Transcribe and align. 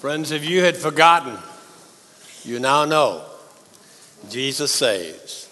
Friends, 0.00 0.30
if 0.30 0.48
you 0.48 0.64
had 0.64 0.78
forgotten, 0.78 1.36
you 2.42 2.58
now 2.58 2.86
know 2.86 3.22
Jesus 4.30 4.72
saves. 4.72 5.46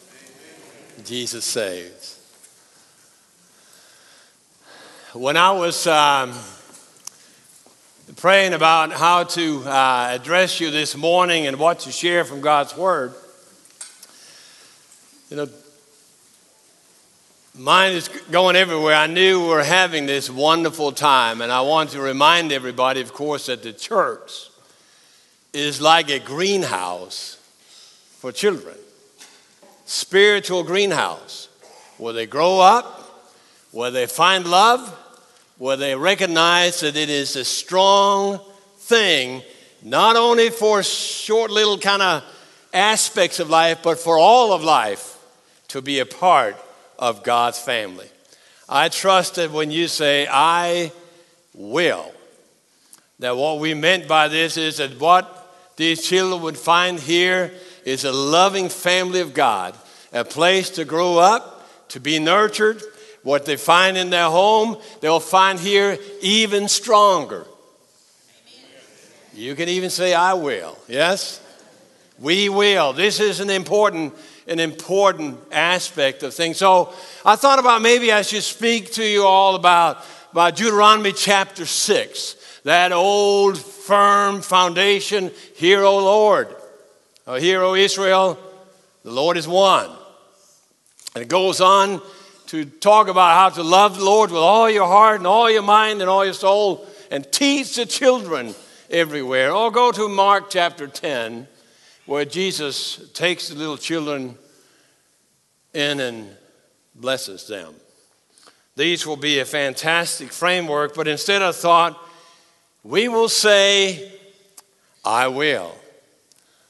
Jesus 1.05 1.45
saves. 1.45 2.19
When 5.13 5.37
I 5.37 5.51
was 5.51 5.87
um, 5.87 6.33
praying 8.17 8.55
about 8.55 8.91
how 8.91 9.25
to 9.25 9.65
uh, 9.67 10.09
address 10.13 10.61
you 10.61 10.71
this 10.71 10.97
morning 10.97 11.47
and 11.47 11.59
what 11.59 11.81
to 11.81 11.93
share 11.93 12.25
from 12.25 12.41
God's 12.41 12.75
Word, 12.75 13.13
you 15.29 15.37
know, 15.37 15.49
mine 17.59 17.93
is 17.93 18.09
going 18.31 18.55
everywhere. 18.55 18.95
I 18.95 19.09
knew 19.09 19.41
we 19.41 19.49
were 19.49 19.65
having 19.65 20.07
this 20.07 20.31
wonderful 20.31 20.93
time, 20.93 21.43
and 21.43 21.51
I 21.51 21.61
want 21.63 21.91
to 21.91 22.01
remind 22.01 22.53
everybody, 22.53 23.01
of 23.01 23.13
course, 23.13 23.47
that 23.47 23.65
the 23.65 23.73
church 23.73 24.49
is 25.53 25.81
like 25.81 26.09
a 26.09 26.21
greenhouse 26.21 27.37
for 28.19 28.31
children, 28.31 28.77
spiritual 29.87 30.63
greenhouse, 30.63 31.49
where 31.99 32.13
they 32.13 32.27
grow 32.27 32.61
up, 32.61 33.29
where 33.73 33.91
they 33.91 34.07
find 34.07 34.47
love, 34.47 34.89
where 35.59 35.77
they 35.77 35.97
recognize 35.97 36.81
that 36.81 36.97
it 36.97 37.11
is 37.11 37.35
a 37.35 37.45
strong 37.45 38.41
thing, 38.77 39.43
not 39.83 40.15
only 40.15 40.51
for 40.51 40.83
short 40.85 41.51
little 41.51 41.79
kind 41.79 42.03
of 42.03 42.25
aspects 42.73 43.41
of 43.41 43.51
life, 43.51 43.81
but 43.83 43.99
for 43.99 44.17
all 44.17 44.53
of 44.53 44.63
life 44.63 45.19
to 45.67 45.83
be 45.83 45.99
a 45.99 46.07
part 46.07 46.57
of 46.99 47.23
God's 47.23 47.59
family. 47.59 48.09
I 48.69 48.89
trust 48.89 49.37
that 49.37 49.51
when 49.51 49.71
you 49.71 49.89
say, 49.89 50.27
I 50.31 50.93
will, 51.55 52.13
that 53.19 53.37
what 53.37 53.59
we 53.59 53.75
meant 53.75 54.07
by 54.07 54.29
this 54.29 54.57
is 54.57 54.77
that 54.77 55.01
what 55.01 55.35
these 55.77 56.07
children 56.07 56.43
would 56.43 56.59
find 56.59 56.99
here 56.99 57.53
is 57.85 58.05
a 58.05 58.13
loving 58.13 58.69
family 58.69 59.21
of 59.21 59.33
God, 59.33 59.75
a 60.13 60.25
place 60.25 60.71
to 60.71 60.85
grow 60.85 61.19
up, 61.19 61.89
to 61.91 62.01
be 62.01 62.19
nurtured. 62.19 62.83
What 63.23 63.47
they 63.47 63.57
find 63.57 63.97
in 63.97 64.11
their 64.11 64.29
home, 64.29 64.77
they'll 65.01 65.21
find 65.21 65.59
here 65.59 65.99
even 66.21 66.69
stronger. 66.69 67.47
You 69.35 69.55
can 69.55 69.69
even 69.69 69.91
say, 69.91 70.15
I 70.15 70.35
will. 70.35 70.77
Yes? 70.89 71.41
We 72.19 72.49
will. 72.49 72.93
This 72.93 73.21
is 73.21 73.41
an 73.41 73.51
important 73.51 74.15
an 74.49 74.61
important 74.61 75.39
aspect 75.53 76.23
of 76.23 76.35
things. 76.35 76.57
So 76.57 76.93
I 77.25 77.37
thought 77.37 77.59
about 77.59 77.83
maybe 77.83 78.11
I 78.13 78.23
should 78.23 78.43
speak 78.43 78.93
to 78.93 79.05
you 79.05 79.25
all 79.25 79.55
about, 79.55 80.05
about 80.33 80.57
Deuteronomy 80.57 81.13
chapter 81.13 81.67
6, 81.67 82.61
that 82.65 82.93
old 82.93 83.59
firm 83.59 84.41
foundation. 84.41 85.31
Hear, 85.55 85.83
O 85.85 85.99
Lord. 85.99 86.55
O 87.27 87.35
hear, 87.35 87.63
O 87.63 87.75
Israel, 87.75 88.39
the 89.05 89.13
Lord 89.13 89.37
is 89.37 89.47
one. 89.47 89.91
And 91.15 91.23
it 91.23 91.29
goes 91.29 91.61
on 91.61 92.01
to 92.47 92.65
talk 92.65 93.09
about 93.09 93.35
how 93.35 93.51
to 93.51 93.63
love 93.63 93.99
the 93.99 94.05
Lord 94.05 94.31
with 94.31 94.41
all 94.41 94.71
your 94.71 94.87
heart 94.87 95.19
and 95.19 95.27
all 95.27 95.51
your 95.51 95.63
mind 95.63 96.01
and 96.01 96.09
all 96.09 96.25
your 96.25 96.35
soul 96.35 96.87
and 97.11 97.31
teach 97.31 97.77
the 97.77 97.85
children 97.85 98.55
everywhere. 98.91 99.53
Or 99.53 99.71
go 99.71 99.93
to 99.93 100.09
Mark 100.09 100.49
chapter 100.49 100.87
10 100.87 101.47
where 102.09 102.25
Jesus 102.25 103.11
takes 103.13 103.49
the 103.49 103.55
little 103.55 103.77
children 103.77 104.35
in 105.75 106.01
and 106.01 106.35
blesses 106.95 107.47
them. 107.47 107.75
These 108.77 109.07
will 109.07 109.19
be 109.19 109.41
a 109.41 109.45
fantastic 109.45 110.33
framework, 110.33 110.95
but 110.95 111.07
instead 111.07 111.43
I 111.43 111.53
thought, 111.53 112.03
we 112.83 113.09
will 113.09 113.29
say, 113.29 114.11
I 115.05 115.29
will. 115.29 115.75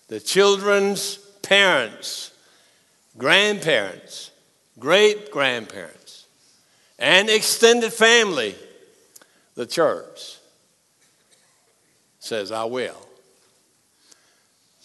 The 0.08 0.18
children's 0.18 1.18
parents, 1.42 2.32
grandparents, 3.16 4.32
great 4.76 5.30
grandparents, 5.30 6.26
and 6.98 7.30
extended 7.30 7.92
family, 7.92 8.56
the 9.54 9.66
church, 9.66 10.38
says, 12.18 12.50
I 12.50 12.64
will. 12.64 13.07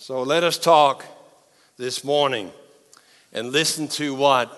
So 0.06 0.22
let 0.22 0.44
us 0.44 0.58
talk 0.58 1.06
this 1.78 2.04
morning 2.04 2.52
and 3.32 3.54
listen 3.54 3.88
to 3.88 4.14
what 4.14 4.52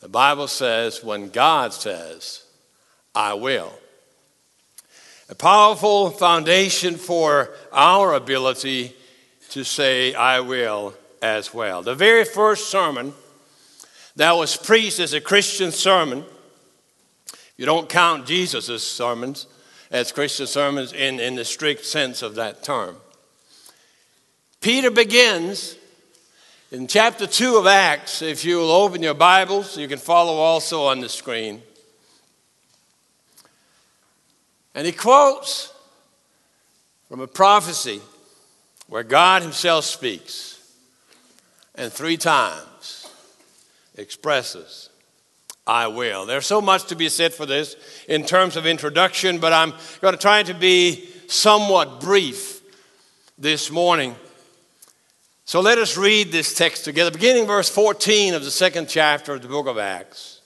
the 0.00 0.10
Bible 0.10 0.46
says 0.46 1.02
when 1.02 1.30
God 1.30 1.72
says, 1.72 2.44
I 3.14 3.32
will. 3.32 3.72
A 5.30 5.34
powerful 5.34 6.10
foundation 6.10 6.96
for 6.96 7.54
our 7.72 8.12
ability 8.12 8.94
to 9.48 9.64
say, 9.64 10.12
I 10.12 10.40
will 10.40 10.92
as 11.22 11.54
well. 11.54 11.82
The 11.82 11.94
very 11.94 12.26
first 12.26 12.68
sermon 12.68 13.14
that 14.16 14.32
was 14.32 14.54
preached 14.54 15.00
as 15.00 15.14
a 15.14 15.20
Christian 15.22 15.72
sermon, 15.72 16.26
you 17.56 17.64
don't 17.64 17.88
count 17.88 18.26
Jesus' 18.26 18.86
sermons 18.86 19.46
as 19.90 20.12
Christian 20.12 20.46
sermons 20.46 20.92
in, 20.92 21.20
in 21.20 21.36
the 21.36 21.44
strict 21.46 21.86
sense 21.86 22.20
of 22.20 22.34
that 22.34 22.62
term. 22.62 22.98
Peter 24.64 24.90
begins 24.90 25.76
in 26.72 26.86
chapter 26.86 27.26
2 27.26 27.58
of 27.58 27.66
Acts. 27.66 28.22
If 28.22 28.46
you 28.46 28.56
will 28.56 28.70
open 28.70 29.02
your 29.02 29.12
Bibles, 29.12 29.76
you 29.76 29.86
can 29.86 29.98
follow 29.98 30.36
also 30.36 30.84
on 30.84 31.00
the 31.00 31.08
screen. 31.10 31.60
And 34.74 34.86
he 34.86 34.92
quotes 34.92 35.70
from 37.10 37.20
a 37.20 37.26
prophecy 37.26 38.00
where 38.88 39.02
God 39.02 39.42
Himself 39.42 39.84
speaks 39.84 40.66
and 41.74 41.92
three 41.92 42.16
times 42.16 43.10
expresses, 43.98 44.88
I 45.66 45.88
will. 45.88 46.24
There's 46.24 46.46
so 46.46 46.62
much 46.62 46.86
to 46.86 46.96
be 46.96 47.10
said 47.10 47.34
for 47.34 47.44
this 47.44 47.76
in 48.08 48.24
terms 48.24 48.56
of 48.56 48.64
introduction, 48.64 49.40
but 49.40 49.52
I'm 49.52 49.74
going 50.00 50.14
to 50.14 50.18
try 50.18 50.42
to 50.42 50.54
be 50.54 51.06
somewhat 51.26 52.00
brief 52.00 52.62
this 53.36 53.70
morning. 53.70 54.16
So 55.46 55.60
let 55.60 55.76
us 55.76 55.98
read 55.98 56.32
this 56.32 56.54
text 56.54 56.84
together, 56.84 57.10
beginning 57.10 57.46
verse 57.46 57.68
14 57.68 58.32
of 58.32 58.44
the 58.44 58.50
second 58.50 58.88
chapter 58.88 59.34
of 59.34 59.42
the 59.42 59.48
book 59.48 59.66
of 59.66 59.76
Acts. 59.76 60.40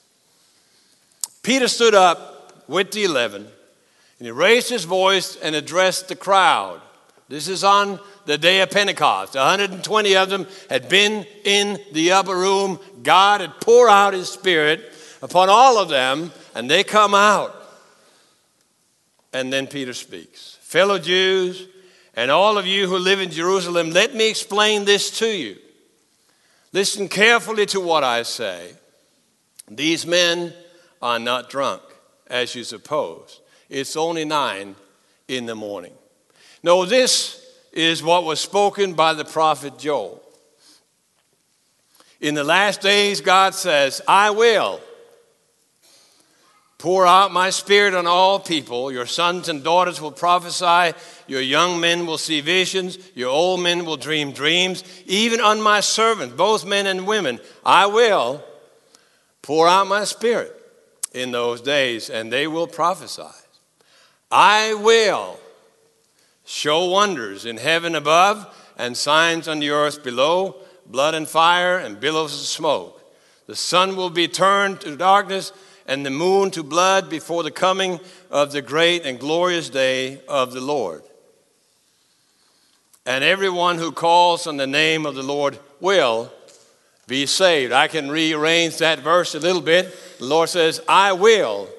Peter 1.42 1.68
stood 1.68 1.94
up 1.94 2.64
with 2.68 2.90
the 2.90 3.04
eleven, 3.04 3.42
and 3.42 4.26
he 4.26 4.32
raised 4.32 4.68
his 4.68 4.84
voice 4.84 5.36
and 5.36 5.54
addressed 5.54 6.08
the 6.08 6.16
crowd. 6.16 6.80
This 7.28 7.46
is 7.46 7.62
on 7.62 8.00
the 8.26 8.36
day 8.36 8.60
of 8.60 8.70
Pentecost. 8.70 9.36
120 9.36 10.16
of 10.16 10.30
them 10.30 10.48
had 10.68 10.88
been 10.88 11.24
in 11.44 11.78
the 11.92 12.10
upper 12.12 12.36
room. 12.36 12.80
God 13.02 13.40
had 13.40 13.60
poured 13.60 13.90
out 13.90 14.14
his 14.14 14.28
spirit 14.28 14.92
upon 15.22 15.48
all 15.48 15.78
of 15.78 15.88
them, 15.88 16.32
and 16.56 16.68
they 16.68 16.82
come 16.82 17.14
out. 17.14 17.54
And 19.32 19.52
then 19.52 19.68
Peter 19.68 19.94
speaks 19.94 20.58
Fellow 20.60 20.98
Jews, 20.98 21.68
and 22.18 22.32
all 22.32 22.58
of 22.58 22.66
you 22.66 22.88
who 22.88 22.98
live 22.98 23.20
in 23.20 23.30
Jerusalem, 23.30 23.92
let 23.92 24.12
me 24.12 24.28
explain 24.28 24.84
this 24.84 25.20
to 25.20 25.28
you. 25.28 25.56
Listen 26.72 27.08
carefully 27.08 27.64
to 27.66 27.80
what 27.80 28.02
I 28.02 28.24
say. 28.24 28.72
These 29.70 30.04
men 30.04 30.52
are 31.00 31.20
not 31.20 31.48
drunk, 31.48 31.80
as 32.26 32.56
you 32.56 32.64
suppose. 32.64 33.40
It's 33.70 33.96
only 33.96 34.24
nine 34.24 34.74
in 35.28 35.46
the 35.46 35.54
morning. 35.54 35.92
No, 36.64 36.84
this 36.84 37.40
is 37.72 38.02
what 38.02 38.24
was 38.24 38.40
spoken 38.40 38.94
by 38.94 39.14
the 39.14 39.24
prophet 39.24 39.78
Joel. 39.78 40.20
In 42.20 42.34
the 42.34 42.42
last 42.42 42.80
days, 42.80 43.20
God 43.20 43.54
says, 43.54 44.02
I 44.08 44.30
will 44.30 44.80
pour 46.78 47.06
out 47.06 47.32
my 47.32 47.50
spirit 47.50 47.92
on 47.92 48.06
all 48.06 48.38
people. 48.38 48.92
Your 48.92 49.06
sons 49.06 49.48
and 49.48 49.64
daughters 49.64 50.00
will 50.00 50.12
prophesy. 50.12 50.96
Your 51.26 51.40
young 51.40 51.80
men 51.80 52.06
will 52.06 52.18
see 52.18 52.40
visions. 52.40 52.98
Your 53.16 53.30
old 53.30 53.60
men 53.60 53.84
will 53.84 53.96
dream 53.96 54.32
dreams. 54.32 54.84
Even 55.04 55.40
on 55.40 55.60
my 55.60 55.80
servants, 55.80 56.36
both 56.36 56.64
men 56.64 56.86
and 56.86 57.06
women, 57.06 57.40
I 57.66 57.86
will 57.86 58.44
pour 59.42 59.66
out 59.66 59.88
my 59.88 60.04
spirit 60.04 60.54
in 61.12 61.32
those 61.32 61.60
days, 61.60 62.10
and 62.10 62.32
they 62.32 62.46
will 62.46 62.68
prophesy. 62.68 63.22
I 64.30 64.74
will 64.74 65.40
show 66.44 66.84
wonders 66.86 67.44
in 67.44 67.56
heaven 67.56 67.94
above 67.94 68.54
and 68.76 68.96
signs 68.96 69.48
on 69.48 69.58
the 69.58 69.70
earth 69.70 70.04
below 70.04 70.56
blood 70.86 71.14
and 71.14 71.26
fire 71.26 71.78
and 71.78 71.98
billows 71.98 72.34
of 72.34 72.46
smoke. 72.46 72.94
The 73.46 73.56
sun 73.56 73.96
will 73.96 74.10
be 74.10 74.28
turned 74.28 74.80
to 74.82 74.96
darkness 74.96 75.52
and 75.88 76.04
the 76.04 76.10
moon 76.10 76.50
to 76.50 76.62
blood 76.62 77.08
before 77.08 77.42
the 77.42 77.50
coming 77.50 77.98
of 78.30 78.52
the 78.52 78.60
great 78.60 79.06
and 79.06 79.18
glorious 79.18 79.70
day 79.70 80.20
of 80.28 80.52
the 80.52 80.60
Lord. 80.60 81.02
And 83.06 83.24
everyone 83.24 83.78
who 83.78 83.90
calls 83.90 84.46
on 84.46 84.58
the 84.58 84.66
name 84.66 85.06
of 85.06 85.14
the 85.14 85.22
Lord 85.22 85.58
will 85.80 86.30
be 87.06 87.24
saved. 87.24 87.72
I 87.72 87.88
can 87.88 88.10
rearrange 88.10 88.76
that 88.76 88.98
verse 88.98 89.34
a 89.34 89.40
little 89.40 89.62
bit. 89.62 89.96
The 90.18 90.26
Lord 90.26 90.50
says, 90.50 90.82
I 90.86 91.14
will 91.14 91.70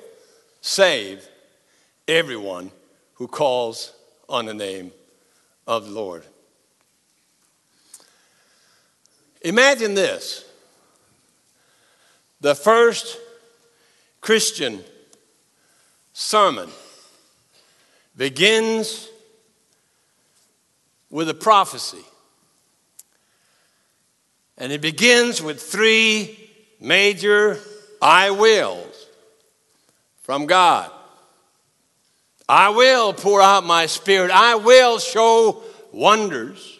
save 0.61 1.29
everyone 2.07 2.71
who 3.13 3.27
calls 3.27 3.93
on 4.27 4.47
the 4.47 4.55
name 4.55 4.91
of 5.67 5.85
the 5.85 5.91
Lord. 5.91 6.23
Imagine 9.43 9.93
this 9.93 10.45
the 12.41 12.55
first 12.55 13.19
Christian 14.21 14.83
sermon 16.13 16.69
begins 18.15 19.09
with 21.09 21.29
a 21.29 21.33
prophecy. 21.33 22.03
And 24.57 24.71
it 24.71 24.81
begins 24.81 25.41
with 25.41 25.61
three 25.61 26.49
major 26.79 27.59
I 28.01 28.31
wills 28.31 29.07
from 30.21 30.45
God. 30.45 30.91
I 32.47 32.69
will 32.69 33.13
pour 33.13 33.41
out 33.41 33.63
my 33.63 33.85
spirit. 33.85 34.31
I 34.31 34.55
will 34.55 34.99
show 34.99 35.63
wonders. 35.91 36.79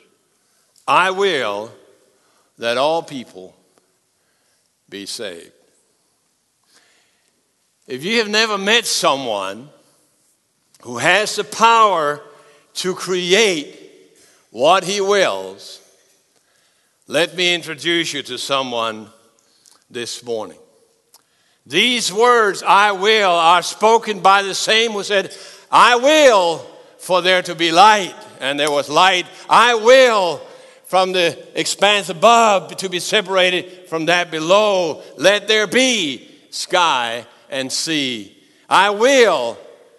I 0.88 1.12
will 1.12 1.72
that 2.58 2.78
all 2.78 3.04
people 3.04 3.56
be 4.90 5.06
saved. 5.06 5.52
If 7.90 8.06
you 8.06 8.20
have 8.20 8.30
never 8.30 8.56
met 8.60 8.86
someone 8.86 9.68
who 10.84 11.00
has 11.00 11.36
the 11.36 11.44
power 11.44 12.22
to 12.76 12.94
create 12.94 14.16
what 14.52 14.84
he 14.84 15.02
wills, 15.02 15.82
let 17.08 17.36
me 17.36 17.56
introduce 17.56 18.14
you 18.14 18.22
to 18.22 18.38
someone 18.38 19.08
this 19.90 20.24
morning. 20.24 20.60
These 21.66 22.14
words, 22.14 22.62
I 22.62 22.92
will, 22.92 23.32
are 23.32 23.64
spoken 23.64 24.20
by 24.20 24.44
the 24.44 24.54
same 24.54 24.92
who 24.92 25.02
said, 25.02 25.36
I 25.72 25.96
will 25.96 26.60
for 27.00 27.24
there 27.24 27.42
to 27.42 27.56
be 27.56 27.72
light, 27.72 28.14
and 28.40 28.60
there 28.60 28.70
was 28.70 28.88
light. 28.88 29.26
I 29.50 29.74
will 29.74 30.38
from 30.86 31.12
the 31.12 31.44
expanse 31.60 32.10
above 32.10 32.78
to 32.78 32.88
be 32.88 33.00
separated 33.00 33.90
from 33.90 34.06
that 34.06 34.30
below. 34.30 35.02
Let 35.18 35.48
there 35.48 35.66
be 35.66 36.30
sky 36.52 37.26
and 37.50 37.72
see. 37.72 38.38
I 38.70 38.92
will 38.92 39.58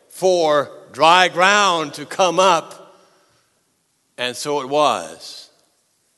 for 0.08 0.70
dry 0.92 1.28
ground 1.28 1.94
to 1.94 2.06
come 2.06 2.38
up. 2.38 2.96
And 4.18 4.36
so 4.36 4.60
it 4.60 4.68
was. 4.68 5.50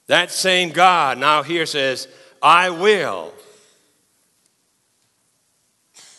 That 0.06 0.31
same 0.31 0.70
God 0.70 1.19
now 1.19 1.43
here 1.43 1.67
says, 1.67 2.08
I 2.43 2.70
will. 2.70 3.32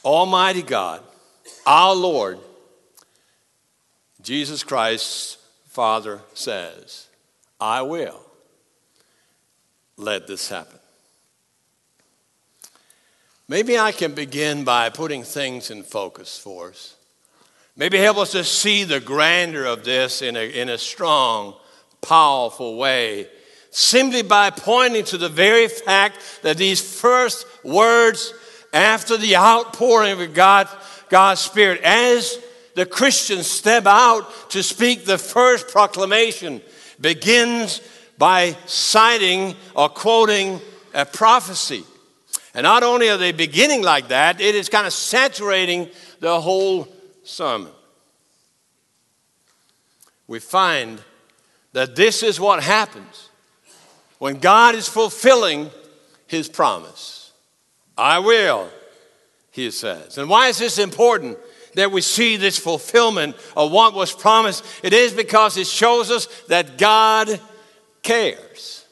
Almighty 0.04 0.62
God, 0.62 1.02
our 1.66 1.96
Lord, 1.96 2.40
Jesus 4.22 4.64
Christ, 4.64 5.38
Father, 5.68 6.22
says, 6.34 7.08
I 7.60 7.82
will 7.82 8.20
let 9.98 10.28
this 10.28 10.50
happen. 10.50 10.80
Maybe 13.48 13.78
I 13.78 13.92
can 13.92 14.14
begin 14.14 14.64
by 14.64 14.90
putting 14.90 15.24
things 15.24 15.70
in 15.70 15.84
focus 15.84 16.38
for 16.38 16.70
us. 16.70 16.96
Maybe 17.76 17.98
help 17.98 18.18
us 18.18 18.32
to 18.32 18.44
see 18.44 18.84
the 18.84 19.00
grandeur 19.00 19.66
of 19.66 19.84
this 19.84 20.22
in 20.22 20.38
a, 20.38 20.50
in 20.50 20.70
a 20.70 20.78
strong, 20.78 21.56
powerful 22.02 22.78
way, 22.78 23.28
simply 23.72 24.22
by 24.22 24.50
pointing 24.50 25.04
to 25.06 25.18
the 25.18 25.30
very 25.30 25.68
fact 25.68 26.18
that 26.44 26.58
these 26.58 26.80
first 26.80 27.46
words 27.64 28.34
after 28.74 29.18
the 29.18 29.36
outpouring 29.36 30.22
of 30.22 30.34
God, 30.34 30.70
God's 31.10 31.42
Spirit, 31.42 31.82
as 31.84 32.38
the 32.76 32.86
Christians 32.86 33.48
step 33.48 33.86
out 33.86 34.50
to 34.52 34.64
speak 34.64 35.06
the 35.06 35.18
first 35.18 35.68
proclamation, 35.68 36.62
begins 37.02 37.82
by 38.18 38.56
citing 38.68 39.56
or 39.76 39.90
quoting 39.90 40.62
a 40.94 41.06
prophecy. 41.06 41.84
And 42.54 42.64
not 42.64 42.84
only 42.84 43.10
are 43.10 43.18
they 43.18 43.32
beginning 43.32 43.82
like 43.82 44.10
that, 44.10 44.40
it 44.40 44.56
is 44.56 44.70
kind 44.70 44.86
of 44.86 44.94
saturating 44.94 45.90
the 46.20 46.40
whole 46.40 46.88
sermon. 47.24 47.72
We 50.28 50.40
find 50.40 51.02
that 51.74 51.96
this 51.96 52.22
is 52.24 52.40
what 52.40 52.64
happens 52.64 53.30
when 54.20 54.40
God 54.40 54.76
is 54.76 54.88
fulfilling 54.88 55.70
his 56.28 56.48
promise. 56.48 57.32
I 57.98 58.20
will, 58.20 58.70
he 59.52 59.72
says. 59.72 60.18
And 60.18 60.30
why 60.30 60.48
is 60.48 60.60
this 60.60 60.78
important? 60.78 61.38
that 61.76 61.92
we 61.92 62.02
see 62.02 62.38
this 62.38 62.58
fulfillment 62.58 63.36
of 63.56 63.72
what 63.72 63.94
was 63.94 64.12
promised, 64.14 64.64
it 64.84 64.94
is 64.94 65.14
because 65.14 65.58
it 65.58 65.68
shows 65.68 66.12
us 66.12 66.28
that 66.48 66.78
God 66.78 67.40
cares. 68.02 68.83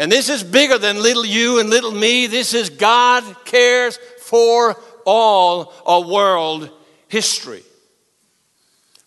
And 0.00 0.10
this 0.10 0.30
is 0.30 0.42
bigger 0.42 0.78
than 0.78 1.02
little 1.02 1.26
you 1.26 1.60
and 1.60 1.68
little 1.68 1.92
me. 1.92 2.26
This 2.26 2.54
is 2.54 2.70
God 2.70 3.22
cares 3.44 3.98
for 4.20 4.74
all 5.04 5.74
of 5.84 6.08
world 6.08 6.70
history. 7.08 7.62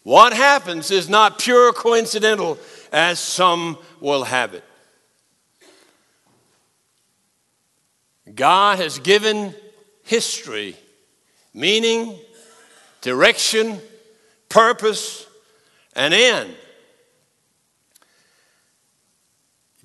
What 0.04 0.34
happens 0.34 0.92
is 0.92 1.10
not 1.10 1.40
pure 1.40 1.74
coincidental 1.74 2.60
as 2.92 3.18
some 3.18 3.80
will 4.02 4.24
have 4.24 4.54
it. 4.54 4.64
God 8.36 8.78
has 8.78 9.00
given 9.00 9.56
history 10.04 10.76
meaning, 11.56 12.16
direction, 13.02 13.80
purpose, 14.48 15.26
and 15.96 16.14
end. 16.14 16.54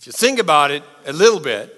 You 0.08 0.12
think 0.12 0.38
about 0.38 0.70
it 0.70 0.82
a 1.04 1.12
little 1.12 1.38
bit, 1.38 1.70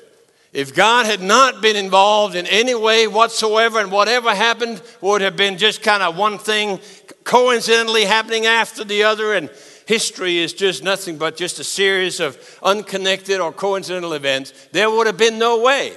if 0.52 0.72
God 0.72 1.04
had 1.04 1.20
not 1.20 1.60
been 1.60 1.74
involved 1.74 2.36
in 2.36 2.46
any 2.46 2.76
way 2.76 3.08
whatsoever 3.08 3.80
and 3.80 3.90
whatever 3.90 4.32
happened 4.32 4.80
would 5.00 5.20
have 5.20 5.34
been 5.34 5.58
just 5.58 5.82
kind 5.82 6.00
of 6.00 6.16
one 6.16 6.38
thing 6.38 6.78
coincidentally 7.24 8.04
happening 8.04 8.46
after 8.46 8.84
the 8.84 9.02
other, 9.02 9.34
and 9.34 9.50
history 9.84 10.38
is 10.38 10.52
just 10.52 10.84
nothing 10.84 11.18
but 11.18 11.36
just 11.36 11.58
a 11.58 11.64
series 11.64 12.20
of 12.20 12.38
unconnected 12.62 13.40
or 13.40 13.52
coincidental 13.52 14.12
events, 14.12 14.52
there 14.70 14.88
would 14.88 15.08
have 15.08 15.18
been 15.18 15.40
no 15.40 15.60
way 15.60 15.92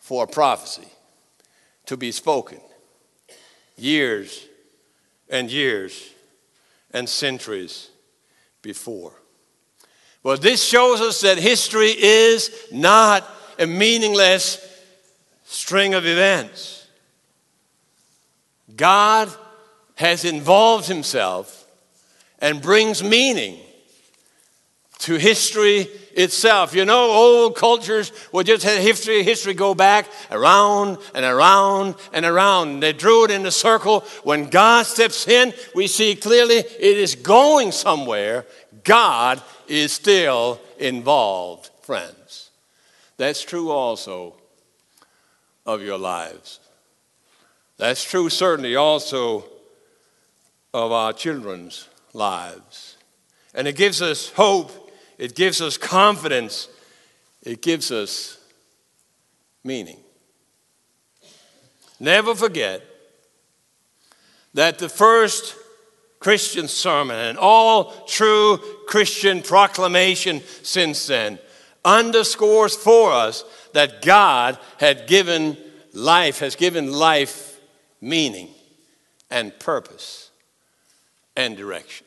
for 0.00 0.24
a 0.24 0.26
prophecy 0.26 0.88
to 1.84 1.96
be 1.96 2.10
spoken 2.10 2.58
years 3.76 4.44
and 5.28 5.52
years 5.52 6.10
and 6.92 7.08
centuries 7.08 7.90
before. 8.60 9.12
Well, 10.26 10.36
this 10.36 10.60
shows 10.60 11.00
us 11.00 11.20
that 11.20 11.38
history 11.38 11.90
is 11.90 12.50
not 12.72 13.24
a 13.60 13.66
meaningless 13.68 14.58
string 15.44 15.94
of 15.94 16.04
events. 16.04 16.84
God 18.74 19.30
has 19.94 20.24
involved 20.24 20.88
himself 20.88 21.68
and 22.40 22.60
brings 22.60 23.04
meaning 23.04 23.60
to 24.98 25.14
history 25.14 25.86
itself. 26.16 26.74
You 26.74 26.84
know, 26.84 27.08
old 27.08 27.54
cultures 27.54 28.10
would 28.32 28.46
just 28.46 28.64
have 28.64 28.82
history, 28.82 29.22
history 29.22 29.54
go 29.54 29.76
back 29.76 30.08
around 30.32 30.98
and 31.14 31.24
around 31.24 31.94
and 32.12 32.26
around. 32.26 32.80
They 32.80 32.92
drew 32.92 33.26
it 33.26 33.30
in 33.30 33.46
a 33.46 33.52
circle. 33.52 34.00
When 34.24 34.48
God 34.48 34.86
steps 34.86 35.28
in, 35.28 35.54
we 35.72 35.86
see 35.86 36.16
clearly 36.16 36.56
it 36.56 36.98
is 36.98 37.14
going 37.14 37.70
somewhere. 37.70 38.44
God 38.82 39.40
is 39.68 39.92
still 39.92 40.60
involved, 40.78 41.70
friends. 41.82 42.50
That's 43.16 43.42
true 43.42 43.70
also 43.70 44.34
of 45.64 45.82
your 45.82 45.98
lives. 45.98 46.60
That's 47.78 48.04
true, 48.04 48.28
certainly, 48.28 48.76
also 48.76 49.44
of 50.72 50.92
our 50.92 51.12
children's 51.12 51.88
lives. 52.12 52.96
And 53.54 53.66
it 53.66 53.76
gives 53.76 54.02
us 54.02 54.30
hope, 54.30 54.90
it 55.18 55.34
gives 55.34 55.60
us 55.60 55.76
confidence, 55.76 56.68
it 57.42 57.62
gives 57.62 57.90
us 57.90 58.38
meaning. 59.64 59.98
Never 61.98 62.34
forget 62.34 62.82
that 64.54 64.78
the 64.78 64.88
first 64.88 65.56
Christian 66.18 66.68
sermon 66.68 67.16
and 67.16 67.38
all 67.38 67.92
true 68.06 68.58
Christian 68.86 69.42
proclamation 69.42 70.42
since 70.62 71.06
then 71.06 71.38
underscores 71.84 72.74
for 72.74 73.12
us 73.12 73.44
that 73.72 74.02
God 74.02 74.58
had 74.78 75.06
given 75.06 75.56
life, 75.92 76.40
has 76.40 76.56
given 76.56 76.92
life 76.92 77.60
meaning 78.00 78.48
and 79.30 79.56
purpose 79.58 80.30
and 81.36 81.56
direction. 81.56 82.06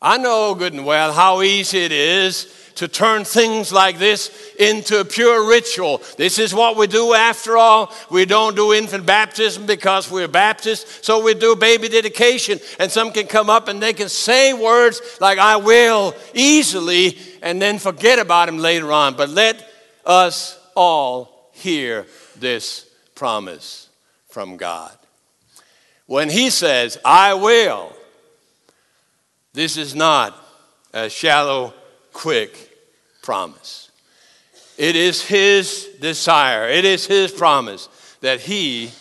I 0.00 0.18
know 0.18 0.54
good 0.54 0.72
and 0.72 0.84
well 0.84 1.12
how 1.12 1.42
easy 1.42 1.78
it 1.78 1.92
is 1.92 2.52
to 2.76 2.88
turn 2.88 3.24
things 3.24 3.72
like 3.72 3.98
this 3.98 4.54
into 4.58 5.00
a 5.00 5.04
pure 5.04 5.48
ritual. 5.48 6.02
This 6.16 6.38
is 6.38 6.54
what 6.54 6.76
we 6.76 6.86
do 6.86 7.14
after 7.14 7.56
all. 7.56 7.92
We 8.10 8.26
don't 8.26 8.54
do 8.54 8.72
infant 8.72 9.06
baptism 9.06 9.66
because 9.66 10.10
we're 10.10 10.28
Baptists, 10.28 11.06
so 11.06 11.22
we 11.22 11.34
do 11.34 11.56
baby 11.56 11.88
dedication. 11.88 12.60
And 12.78 12.90
some 12.90 13.12
can 13.12 13.26
come 13.26 13.48
up 13.48 13.68
and 13.68 13.82
they 13.82 13.92
can 13.92 14.08
say 14.08 14.52
words 14.52 15.00
like, 15.20 15.38
I 15.38 15.56
will, 15.56 16.14
easily, 16.34 17.18
and 17.42 17.60
then 17.60 17.78
forget 17.78 18.18
about 18.18 18.46
them 18.46 18.58
later 18.58 18.92
on. 18.92 19.16
But 19.16 19.30
let 19.30 19.66
us 20.04 20.58
all 20.74 21.50
hear 21.52 22.06
this 22.38 22.88
promise 23.14 23.88
from 24.28 24.58
God. 24.58 24.92
When 26.06 26.28
He 26.28 26.50
says, 26.50 26.98
I 27.04 27.34
will, 27.34 27.92
this 29.54 29.78
is 29.78 29.94
not 29.94 30.36
a 30.92 31.08
shallow, 31.08 31.72
quick 32.12 32.65
promise. 33.26 33.90
It 34.78 34.94
is 34.94 35.20
His 35.20 35.88
desire, 36.00 36.68
it 36.68 36.84
is 36.84 37.06
His 37.06 37.32
promise 37.32 37.88
that 38.20 38.40
He 38.40 38.92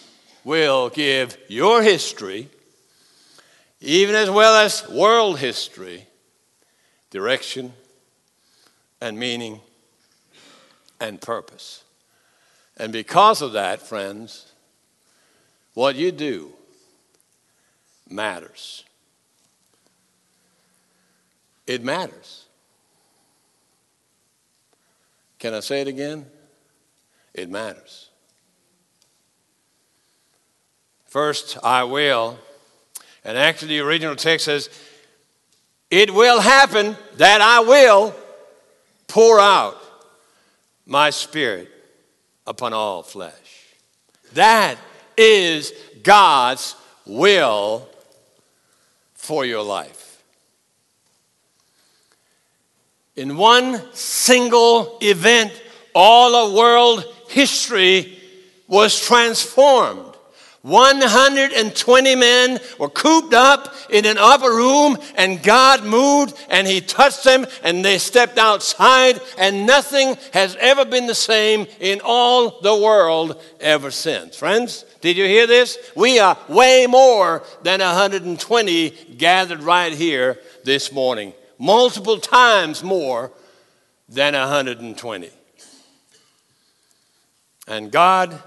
will 0.43 0.89
give 0.89 1.37
your 1.47 1.83
history, 1.83 2.49
even 3.79 4.15
as 4.15 4.31
well 4.31 4.55
as 4.55 4.89
world 4.89 5.37
history, 5.37 6.07
direction 7.11 7.71
and 8.99 9.19
meaning 9.19 9.61
and 10.99 11.21
purpose. 11.21 11.83
And 12.77 12.91
because 12.91 13.43
of 13.43 13.53
that, 13.53 13.79
friends, 13.79 14.51
what 15.75 15.95
you 15.95 16.11
do 16.11 16.51
matters. 18.09 18.83
It 21.67 21.83
matters. 21.83 22.44
Can 25.45 25.53
I 25.53 25.59
say 25.59 25.81
it 25.81 25.87
again? 25.87 26.25
It 27.31 27.51
matters. 27.51 28.09
First, 31.05 31.59
I 31.61 31.83
will. 31.83 32.39
And 33.23 33.37
actually, 33.37 33.77
the 33.77 33.81
original 33.81 34.15
text 34.15 34.45
says, 34.45 34.71
It 35.91 36.11
will 36.11 36.39
happen 36.41 36.97
that 37.17 37.41
I 37.41 37.59
will 37.59 38.15
pour 39.07 39.39
out 39.39 39.79
my 40.87 41.11
spirit 41.11 41.69
upon 42.47 42.73
all 42.73 43.03
flesh. 43.03 43.67
That 44.33 44.79
is 45.15 45.73
God's 46.01 46.75
will 47.05 47.87
for 49.13 49.45
your 49.45 49.61
life. 49.61 50.04
In 53.15 53.37
one 53.37 53.81
single 53.93 54.97
event, 55.01 55.53
all 55.93 56.35
of 56.35 56.53
world 56.53 57.05
history 57.29 58.19
was 58.67 58.99
transformed. 58.99 60.01
120 60.63 62.15
men 62.15 62.59
were 62.77 62.89
cooped 62.89 63.33
up 63.33 63.73
in 63.89 64.05
an 64.05 64.17
upper 64.17 64.49
room, 64.49 64.97
and 65.15 65.41
God 65.43 65.85
moved 65.85 66.35
and 66.49 66.67
He 66.67 66.81
touched 66.81 67.23
them, 67.23 67.45
and 67.63 67.85
they 67.85 67.99
stepped 67.99 68.37
outside, 68.37 69.21
and 69.37 69.65
nothing 69.65 70.17
has 70.33 70.57
ever 70.57 70.83
been 70.83 71.05
the 71.05 71.15
same 71.15 71.67
in 71.79 72.01
all 72.03 72.59
the 72.61 72.75
world 72.75 73.41
ever 73.61 73.91
since. 73.91 74.35
Friends, 74.35 74.83
did 74.99 75.15
you 75.15 75.25
hear 75.25 75.47
this? 75.47 75.77
We 75.95 76.19
are 76.19 76.37
way 76.49 76.87
more 76.89 77.43
than 77.61 77.79
120 77.79 78.89
gathered 79.17 79.61
right 79.61 79.93
here 79.93 80.39
this 80.65 80.91
morning 80.91 81.33
multiple 81.57 82.19
times 82.19 82.83
more 82.83 83.31
than 84.07 84.33
120. 84.33 85.29
And 87.67 87.91
God 87.91 88.41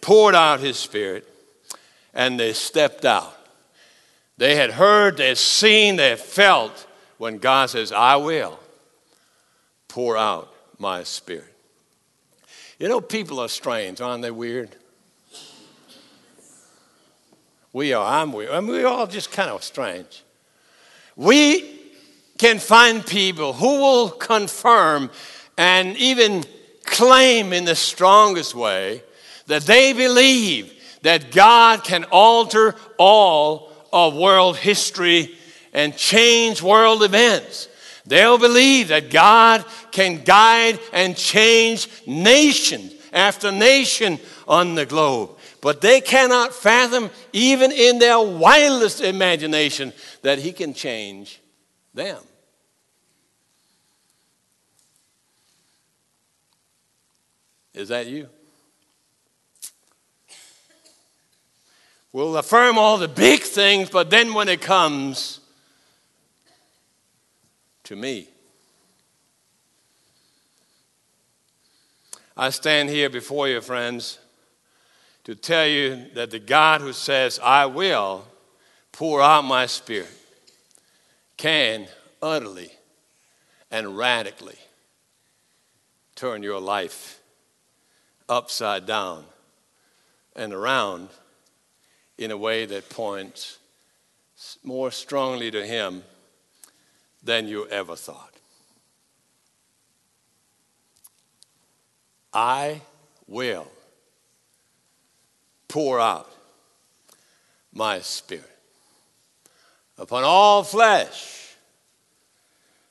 poured 0.00 0.34
out 0.34 0.60
his 0.60 0.78
spirit 0.78 1.28
and 2.14 2.40
they 2.40 2.52
stepped 2.52 3.04
out. 3.04 3.36
They 4.38 4.56
had 4.56 4.72
heard, 4.72 5.16
they 5.16 5.28
had 5.28 5.38
seen, 5.38 5.96
they 5.96 6.10
had 6.10 6.20
felt 6.20 6.86
when 7.18 7.38
God 7.38 7.70
says, 7.70 7.92
I 7.92 8.16
will 8.16 8.58
pour 9.88 10.16
out 10.16 10.52
my 10.78 11.02
spirit. 11.02 11.52
You 12.78 12.88
know, 12.88 13.00
people 13.00 13.40
are 13.40 13.48
strange, 13.48 14.00
aren't 14.00 14.22
they 14.22 14.30
weird? 14.30 14.76
We 17.72 17.92
are, 17.92 18.04
I'm 18.04 18.32
weird. 18.32 18.50
I 18.50 18.60
mean, 18.60 18.70
we're 18.70 18.86
all 18.86 19.06
just 19.06 19.30
kind 19.32 19.50
of 19.50 19.62
strange. 19.62 20.22
We 21.14 21.75
can 22.38 22.58
find 22.58 23.06
people 23.06 23.52
who 23.52 23.80
will 23.80 24.10
confirm 24.10 25.10
and 25.56 25.96
even 25.96 26.44
claim 26.84 27.52
in 27.52 27.64
the 27.64 27.74
strongest 27.74 28.54
way 28.54 29.02
that 29.46 29.62
they 29.62 29.92
believe 29.92 30.72
that 31.02 31.30
God 31.30 31.84
can 31.84 32.04
alter 32.04 32.74
all 32.98 33.72
of 33.92 34.14
world 34.14 34.56
history 34.56 35.36
and 35.72 35.96
change 35.96 36.62
world 36.62 37.02
events. 37.02 37.68
They'll 38.06 38.38
believe 38.38 38.88
that 38.88 39.10
God 39.10 39.64
can 39.90 40.22
guide 40.22 40.78
and 40.92 41.16
change 41.16 41.88
nation 42.06 42.90
after 43.12 43.50
nation 43.50 44.18
on 44.46 44.74
the 44.74 44.86
globe. 44.86 45.30
But 45.60 45.80
they 45.80 46.00
cannot 46.00 46.54
fathom, 46.54 47.10
even 47.32 47.72
in 47.72 47.98
their 47.98 48.20
wildest 48.20 49.00
imagination, 49.00 49.92
that 50.22 50.38
He 50.38 50.52
can 50.52 50.74
change 50.74 51.40
them. 51.96 52.22
Is 57.74 57.88
that 57.88 58.06
you? 58.06 58.28
We'll 62.12 62.36
affirm 62.38 62.78
all 62.78 62.96
the 62.96 63.08
big 63.08 63.40
things, 63.42 63.90
but 63.90 64.08
then 64.08 64.32
when 64.32 64.48
it 64.48 64.62
comes 64.62 65.40
to 67.84 67.94
me, 67.94 68.28
I 72.34 72.48
stand 72.50 72.88
here 72.88 73.10
before 73.10 73.48
you, 73.48 73.60
friends, 73.60 74.18
to 75.24 75.34
tell 75.34 75.66
you 75.66 76.06
that 76.14 76.30
the 76.30 76.38
God 76.38 76.80
who 76.80 76.94
says, 76.94 77.38
I 77.42 77.66
will 77.66 78.24
pour 78.92 79.20
out 79.20 79.44
my 79.44 79.66
spirit, 79.66 80.15
can 81.36 81.86
utterly 82.22 82.70
and 83.70 83.96
radically 83.96 84.58
turn 86.14 86.42
your 86.42 86.60
life 86.60 87.20
upside 88.28 88.86
down 88.86 89.24
and 90.34 90.52
around 90.52 91.08
in 92.18 92.30
a 92.30 92.36
way 92.36 92.64
that 92.64 92.88
points 92.88 93.58
more 94.64 94.90
strongly 94.90 95.50
to 95.50 95.66
Him 95.66 96.02
than 97.22 97.48
you 97.48 97.66
ever 97.68 97.96
thought. 97.96 98.32
I 102.32 102.82
will 103.26 103.66
pour 105.68 105.98
out 105.98 106.30
my 107.72 108.00
spirit 108.00 108.55
upon 109.98 110.24
all 110.24 110.62
flesh. 110.62 111.54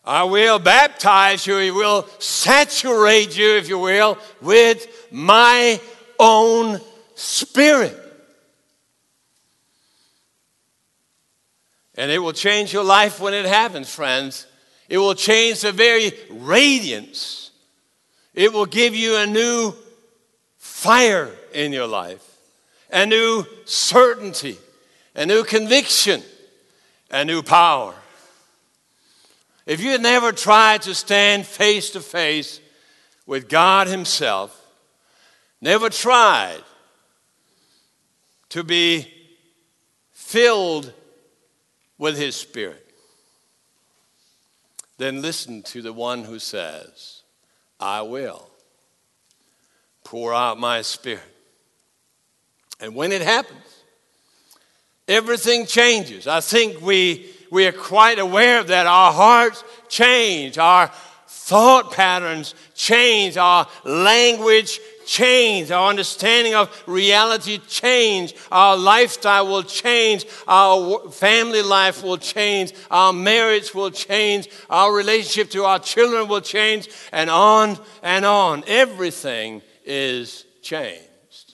I 0.04 0.24
will 0.24 0.60
baptize 0.60 1.48
you, 1.48 1.58
He 1.58 1.72
will 1.72 2.08
saturate 2.20 3.36
you, 3.38 3.56
if 3.56 3.68
you 3.68 3.80
will, 3.80 4.18
with 4.42 4.88
my 5.12 5.80
own 6.20 6.80
spirit. 7.16 8.00
And 11.96 12.12
it 12.12 12.20
will 12.20 12.34
change 12.34 12.74
your 12.74 12.84
life 12.84 13.20
when 13.20 13.34
it 13.34 13.46
happens, 13.46 13.94
friends. 13.94 14.46
It 14.90 14.98
will 14.98 15.16
change 15.16 15.62
the 15.62 15.72
very 15.72 16.12
radiance. 16.30 17.52
It 18.34 18.54
will 18.54 18.66
give 18.66 18.94
you 18.94 19.16
a 19.16 19.26
new 19.26 19.74
fire 20.58 21.32
in 21.54 21.72
your 21.72 21.88
life, 21.88 22.24
a 22.92 23.06
new 23.06 23.46
certainty, 23.64 24.58
a 25.16 25.26
new 25.26 25.44
conviction 25.44 26.22
a 27.16 27.24
new 27.24 27.42
power. 27.42 27.96
If 29.66 29.82
you 29.82 29.98
never 29.98 30.34
tried 30.34 30.82
to 30.82 30.94
stand 30.94 31.46
face 31.46 31.92
to 31.92 32.02
face 32.02 32.60
with 33.26 33.48
God 33.48 33.88
Himself, 33.88 34.62
never 35.62 35.90
tried 35.90 36.62
to 38.50 38.66
be 38.66 39.08
filled 40.12 40.92
with 41.98 42.18
His 42.18 42.36
Spirit, 42.36 42.86
then 44.98 45.22
listen 45.22 45.64
to 45.64 45.82
the 45.82 45.94
one 45.94 46.26
who 46.26 46.38
says, 46.38 47.22
I 47.80 48.02
will 48.02 48.50
pour 50.04 50.34
out 50.34 50.60
my 50.60 50.82
Spirit. 50.82 51.24
And 52.82 52.94
when 52.94 53.14
it 53.14 53.22
happens, 53.22 53.75
everything 55.08 55.66
changes. 55.66 56.28
I 56.28 56.42
think 56.42 56.82
we, 56.82 57.30
we 57.52 57.68
are 57.68 57.72
quite 57.72 58.20
aware 58.20 58.60
of 58.60 58.68
that. 58.68 58.88
Our 58.88 59.14
hearts 59.14 59.64
change, 59.88 60.58
our 60.58 60.92
thought 61.28 61.92
patterns 61.92 62.56
change, 62.74 63.38
our 63.38 63.68
language 63.84 64.80
change, 65.06 65.70
our 65.70 65.90
understanding 65.90 66.56
of 66.56 66.84
reality 66.88 67.60
change, 67.68 68.34
our 68.52 68.76
lifestyle 68.76 69.48
will 69.48 69.62
change, 69.62 70.26
our 70.48 71.12
family 71.12 71.62
life 71.62 72.04
will 72.04 72.18
change, 72.18 72.74
our 72.90 73.14
marriage 73.14 73.76
will 73.76 73.92
change, 73.92 74.50
our 74.72 74.92
relationship 74.92 75.52
to 75.52 75.64
our 75.66 75.78
children 75.78 76.28
will 76.28 76.42
change, 76.42 76.90
and 77.12 77.30
on 77.30 77.78
and 78.02 78.26
on. 78.26 78.64
Everything 78.66 79.62
is 79.86 80.46
changed 80.64 81.54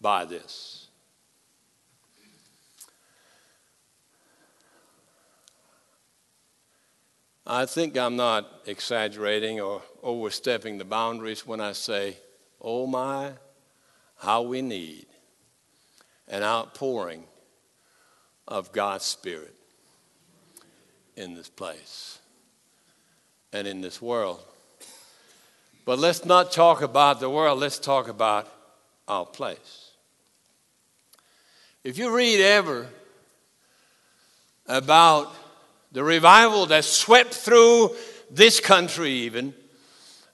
by 0.00 0.24
this. 0.24 0.73
I 7.46 7.66
think 7.66 7.98
I'm 7.98 8.16
not 8.16 8.48
exaggerating 8.66 9.60
or 9.60 9.82
overstepping 10.02 10.78
the 10.78 10.84
boundaries 10.84 11.46
when 11.46 11.60
I 11.60 11.72
say, 11.72 12.16
oh 12.60 12.86
my, 12.86 13.32
how 14.16 14.42
we 14.42 14.62
need 14.62 15.06
an 16.26 16.42
outpouring 16.42 17.24
of 18.48 18.72
God's 18.72 19.04
Spirit 19.04 19.54
in 21.16 21.34
this 21.34 21.50
place 21.50 22.18
and 23.52 23.66
in 23.66 23.82
this 23.82 24.00
world. 24.00 24.42
But 25.84 25.98
let's 25.98 26.24
not 26.24 26.50
talk 26.50 26.80
about 26.80 27.20
the 27.20 27.28
world, 27.28 27.60
let's 27.60 27.78
talk 27.78 28.08
about 28.08 28.50
our 29.06 29.26
place. 29.26 29.90
If 31.82 31.98
you 31.98 32.14
read 32.14 32.40
ever 32.40 32.88
about 34.66 35.30
the 35.94 36.04
revival 36.04 36.66
that 36.66 36.84
swept 36.84 37.32
through 37.32 37.94
this 38.28 38.58
country, 38.58 39.10
even 39.10 39.54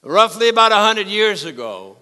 roughly 0.01 0.49
about 0.49 0.71
100 0.71 1.07
years 1.07 1.45
ago. 1.45 1.97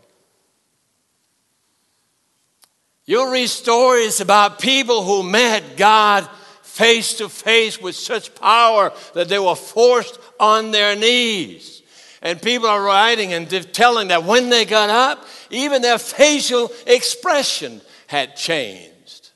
You'll 3.05 3.31
read 3.31 3.49
stories 3.49 4.21
about 4.21 4.59
people 4.59 5.03
who 5.03 5.23
met 5.23 5.75
God 5.75 6.29
face 6.61 7.15
to 7.15 7.27
face 7.27 7.81
with 7.81 7.95
such 7.95 8.33
power 8.35 8.93
that 9.13 9.27
they 9.27 9.39
were 9.39 9.55
forced 9.55 10.17
on 10.39 10.71
their 10.71 10.95
knees. 10.95 11.81
And 12.21 12.41
people 12.41 12.69
are 12.69 12.81
writing 12.81 13.33
and 13.33 13.49
telling 13.73 14.07
that 14.07 14.23
when 14.23 14.49
they 14.49 14.63
got 14.63 14.89
up, 14.89 15.27
even 15.49 15.81
their 15.81 15.97
facial 15.97 16.71
expression 16.87 17.81
had 18.07 18.37
changed. 18.37 19.31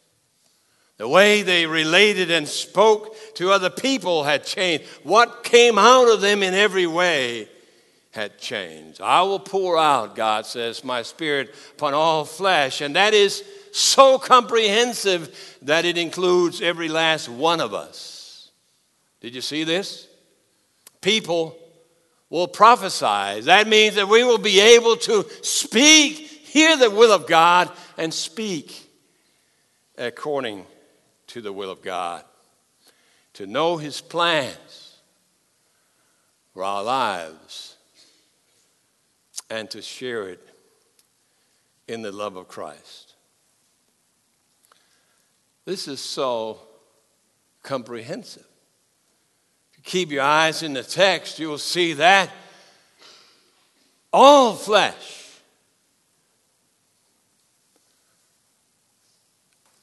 The 0.97 1.09
way 1.09 1.41
they 1.41 1.65
related 1.65 2.31
and 2.31 2.47
spoke 2.47 3.12
to 3.35 3.51
other 3.51 3.69
people 3.69 4.23
had 4.23 4.43
changed. 4.43 4.85
What 5.03 5.43
came 5.43 5.77
out 5.77 6.07
of 6.07 6.21
them 6.21 6.43
in 6.43 6.53
every 6.53 6.87
way 6.87 7.47
had 8.11 8.37
changed. 8.37 9.01
I 9.01 9.23
will 9.23 9.39
pour 9.39 9.77
out, 9.77 10.15
God 10.15 10.45
says, 10.45 10.83
my 10.83 11.01
spirit 11.01 11.53
upon 11.71 11.95
all 11.95 12.25
flesh. 12.25 12.81
And 12.81 12.95
that 12.95 13.15
is 13.15 13.43
so 13.71 14.19
comprehensive 14.19 15.57
that 15.63 15.83
it 15.83 15.97
includes 15.97 16.61
every 16.61 16.89
last 16.89 17.27
one 17.27 17.59
of 17.59 17.73
us. 17.73 18.51
Did 19.19 19.33
you 19.33 19.41
see 19.41 19.63
this? 19.63 20.07
People 21.01 21.57
will 22.29 22.47
prophesy. 22.47 23.41
That 23.41 23.67
means 23.67 23.95
that 23.95 24.07
we 24.07 24.23
will 24.23 24.37
be 24.37 24.59
able 24.59 24.95
to 24.97 25.25
speak, 25.41 26.17
hear 26.17 26.77
the 26.77 26.91
will 26.91 27.11
of 27.11 27.25
God, 27.25 27.71
and 27.97 28.13
speak 28.13 28.91
according 29.97 30.65
to 31.27 31.41
the 31.41 31.53
will 31.53 31.71
of 31.71 31.81
God 31.81 32.23
to 33.33 33.47
know 33.47 33.77
His 33.77 34.01
plans 34.01 34.97
for 36.53 36.63
our 36.63 36.83
lives 36.83 37.75
and 39.49 39.69
to 39.71 39.81
share 39.81 40.29
it 40.29 40.47
in 41.87 42.01
the 42.01 42.11
love 42.11 42.35
of 42.35 42.47
Christ. 42.47 43.13
This 45.65 45.87
is 45.87 45.99
so 45.99 46.59
comprehensive. 47.61 48.45
If 49.71 49.77
you 49.77 49.83
keep 49.83 50.11
your 50.11 50.23
eyes 50.23 50.63
in 50.63 50.73
the 50.73 50.83
text, 50.83 51.39
you 51.39 51.49
will 51.49 51.57
see 51.57 51.93
that 51.93 52.29
all 54.11 54.53
flesh. 54.53 55.21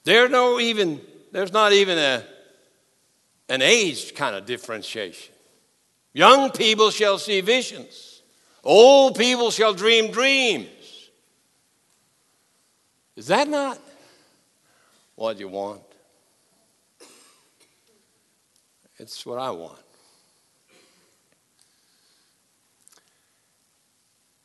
There 0.05 0.29
no 0.29 0.61
even, 0.61 1.01
there's 1.33 1.53
not 1.53 1.73
even 1.73 1.99
a 1.99 2.25
an 3.51 3.61
age 3.61 4.15
kind 4.15 4.35
of 4.37 4.47
differentiation. 4.47 5.35
Young 6.15 6.51
people 6.51 6.91
shall 6.91 7.19
see 7.19 7.41
visions, 7.43 8.23
old 8.65 9.17
people 9.17 9.51
shall 9.51 9.75
dream 9.75 10.11
dreams. 10.11 10.69
Is 13.17 13.27
that 13.27 13.49
not 13.49 13.79
what 15.17 15.39
you 15.39 15.49
want? 15.49 15.83
It's 18.99 19.27
what 19.27 19.39
I 19.39 19.51
want. 19.51 19.79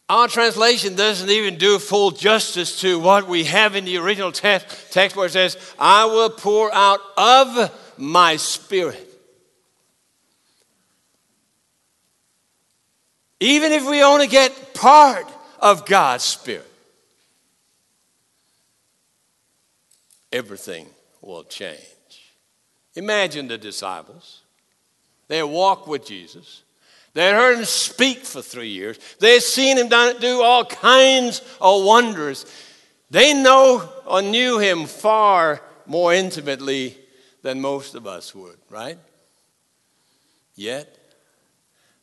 Our 0.08 0.28
translation 0.28 0.96
doesn't 0.96 1.30
even 1.30 1.58
do 1.58 1.80
full 1.80 2.12
justice 2.12 2.82
to 2.82 3.00
what 3.00 3.28
we 3.28 3.46
have 3.46 3.76
in 3.76 3.86
the 3.86 3.98
original 3.98 4.32
text, 4.32 4.92
text 4.92 5.16
where 5.16 5.26
it 5.26 5.32
says, 5.32 5.58
I 5.80 6.06
will 6.06 6.30
pour 6.30 6.74
out 6.74 7.00
of 7.18 7.72
my 7.98 8.36
spirit. 8.38 9.08
Even 13.40 13.72
if 13.72 13.88
we 13.88 14.04
only 14.04 14.28
get 14.28 14.74
part 14.74 15.28
of 15.60 15.86
God's 15.86 16.24
spirit, 16.24 16.72
everything 20.32 20.88
will 21.22 21.44
change. 21.44 21.80
Imagine 22.96 23.48
the 23.48 23.58
disciples. 23.58 24.42
They 25.28 25.44
walked 25.44 25.88
with 25.88 26.06
Jesus. 26.06 26.64
They 27.14 27.32
heard 27.32 27.60
him 27.60 27.66
speak 27.66 28.20
for 28.20 28.42
three 28.42 28.70
years. 28.70 29.00
They 29.20 29.34
had 29.34 29.44
seen 29.44 29.78
him 29.78 29.90
do 30.20 30.42
all 30.42 30.66
kinds 30.66 31.42
of 31.62 31.84
wonders. 31.84 32.46
They 33.10 33.34
know 33.34 33.90
or 34.06 34.22
knew 34.22 34.60
him 34.60 34.86
far 34.86 35.62
more 35.86 36.14
intimately 36.14 36.98
than 37.46 37.62
most 37.62 37.94
of 37.94 38.08
us 38.08 38.34
would, 38.34 38.58
right? 38.72 38.98
Yet, 40.56 40.98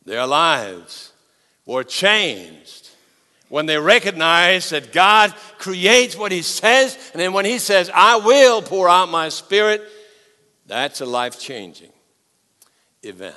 their 0.05 0.25
lives 0.25 1.13
were 1.67 1.83
changed 1.83 2.91
when 3.49 3.67
they 3.67 3.77
recognized 3.77 4.71
that 4.71 4.93
God 4.93 5.35
creates 5.59 6.17
what 6.17 6.31
He 6.31 6.43
says, 6.43 6.97
and 7.13 7.21
then 7.21 7.33
when 7.33 7.45
He 7.45 7.59
says, 7.59 7.91
I 7.93 8.19
will 8.19 8.63
pour 8.63 8.89
out 8.89 9.09
my 9.09 9.31
Spirit, 9.31 9.83
that's 10.69 11.01
a 11.01 11.07
life 11.07 11.41
changing 11.41 11.91
event. 13.03 13.35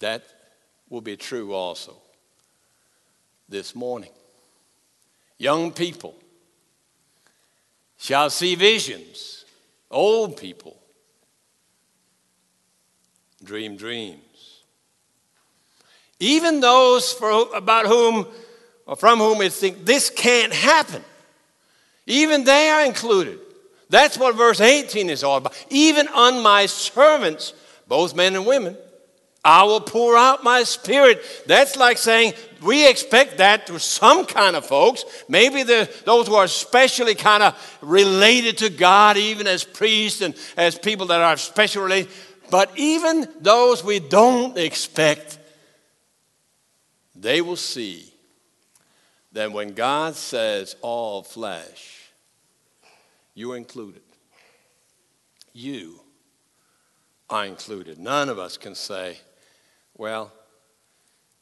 That 0.00 0.24
will 0.90 1.02
be 1.02 1.16
true 1.16 1.52
also 1.52 1.94
this 3.48 3.76
morning. 3.76 4.10
Young 5.38 5.70
people 5.70 6.16
shall 7.96 8.28
see 8.28 8.56
visions 8.56 9.41
Old 9.92 10.36
people 10.36 10.82
dream 13.44 13.76
dreams. 13.76 14.62
Even 16.20 16.60
those 16.60 17.12
for, 17.12 17.48
about 17.54 17.86
whom 17.86 18.26
or 18.86 18.96
from 18.96 19.18
whom 19.18 19.38
we 19.38 19.48
think 19.48 19.84
this 19.84 20.10
can't 20.10 20.52
happen, 20.52 21.02
even 22.06 22.44
they 22.44 22.68
are 22.68 22.84
included. 22.84 23.38
That's 23.90 24.16
what 24.16 24.36
verse 24.36 24.60
18 24.60 25.10
is 25.10 25.22
all 25.22 25.36
about. 25.36 25.54
Even 25.68 26.08
on 26.08 26.42
my 26.42 26.66
servants, 26.66 27.52
both 27.88 28.14
men 28.14 28.34
and 28.36 28.46
women, 28.46 28.76
I 29.44 29.64
will 29.64 29.80
pour 29.80 30.16
out 30.16 30.44
my 30.44 30.62
spirit. 30.62 31.20
That's 31.46 31.76
like 31.76 31.98
saying 31.98 32.34
we 32.62 32.88
expect 32.88 33.38
that 33.38 33.66
to 33.66 33.80
some 33.80 34.24
kind 34.24 34.54
of 34.54 34.64
folks. 34.64 35.04
Maybe 35.28 35.64
the, 35.64 35.90
those 36.04 36.28
who 36.28 36.34
are 36.34 36.44
especially 36.44 37.16
kind 37.16 37.42
of 37.42 37.78
related 37.80 38.58
to 38.58 38.70
God, 38.70 39.16
even 39.16 39.48
as 39.48 39.64
priests 39.64 40.20
and 40.22 40.34
as 40.56 40.78
people 40.78 41.06
that 41.06 41.20
are 41.20 41.36
special 41.36 41.82
related. 41.82 42.12
But 42.50 42.70
even 42.76 43.26
those 43.40 43.82
we 43.82 43.98
don't 43.98 44.56
expect, 44.56 45.38
they 47.16 47.40
will 47.40 47.56
see 47.56 48.12
that 49.32 49.50
when 49.50 49.72
God 49.72 50.14
says 50.14 50.76
all 50.82 51.22
flesh, 51.22 52.10
you're 53.34 53.56
included. 53.56 54.02
You 55.52 56.00
are 57.28 57.46
included. 57.46 57.98
None 57.98 58.28
of 58.28 58.38
us 58.38 58.56
can 58.56 58.74
say, 58.74 59.18
well, 59.96 60.32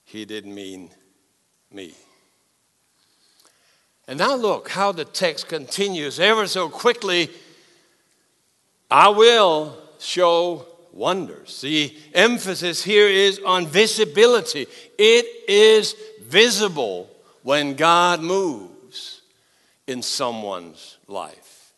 he 0.04 0.24
didn't 0.24 0.54
mean 0.54 0.90
me. 1.72 1.94
And 4.08 4.18
now 4.18 4.34
look 4.34 4.70
how 4.70 4.90
the 4.92 5.04
text 5.04 5.48
continues 5.48 6.18
ever 6.18 6.46
so 6.46 6.68
quickly. 6.68 7.30
I 8.90 9.08
will 9.08 9.76
show 10.00 10.66
wonders. 10.92 11.60
The 11.60 11.96
emphasis 12.12 12.82
here 12.82 13.06
is 13.06 13.38
on 13.46 13.66
visibility. 13.66 14.66
It 14.98 15.26
is 15.48 15.94
visible 16.22 17.08
when 17.42 17.74
God 17.74 18.20
moves 18.20 19.22
in 19.86 20.02
someone's 20.02 20.98
life. 21.06 21.72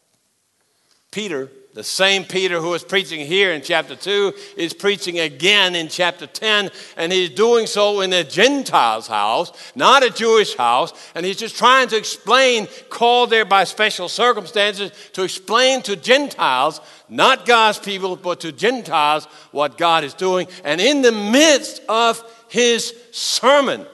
Peter 1.11 1.51
the 1.75 1.83
same 1.83 2.25
Peter 2.25 2.61
who 2.61 2.69
was 2.69 2.85
preaching 2.85 3.27
here 3.27 3.53
in 3.53 3.63
chapter 3.63 3.97
2 3.97 4.35
is 4.59 4.75
preaching 4.75 5.19
again 5.21 5.75
in 5.75 5.89
chapter 5.89 6.27
10, 6.27 6.71
and 6.99 7.11
he's 7.11 7.31
doing 7.31 7.67
so 7.67 8.03
in 8.03 8.13
a 8.13 8.23
Gentile's 8.23 9.07
house, 9.07 9.53
not 9.75 10.03
a 10.03 10.11
Jewish 10.11 10.55
house. 10.55 10.93
And 11.15 11.25
he's 11.25 11.39
just 11.39 11.57
trying 11.57 11.89
to 11.89 11.97
explain, 11.97 12.69
called 12.91 13.31
there 13.31 13.47
by 13.47 13.65
special 13.65 14.11
circumstances, 14.11 14.93
to 15.15 15.23
explain 15.23 15.81
to 15.83 15.97
Gentiles, 15.97 16.83
not 17.09 17.47
God's 17.47 17.79
people, 17.79 18.17
but 18.17 18.41
to 18.41 18.53
Gentiles, 18.53 19.25
what 19.51 19.79
God 19.79 20.05
is 20.05 20.13
doing. 20.13 20.49
And 20.65 20.79
in 20.79 21.01
the 21.01 21.13
midst 21.13 21.81
of 21.89 22.23
his 22.51 22.95
sermon, 23.13 23.87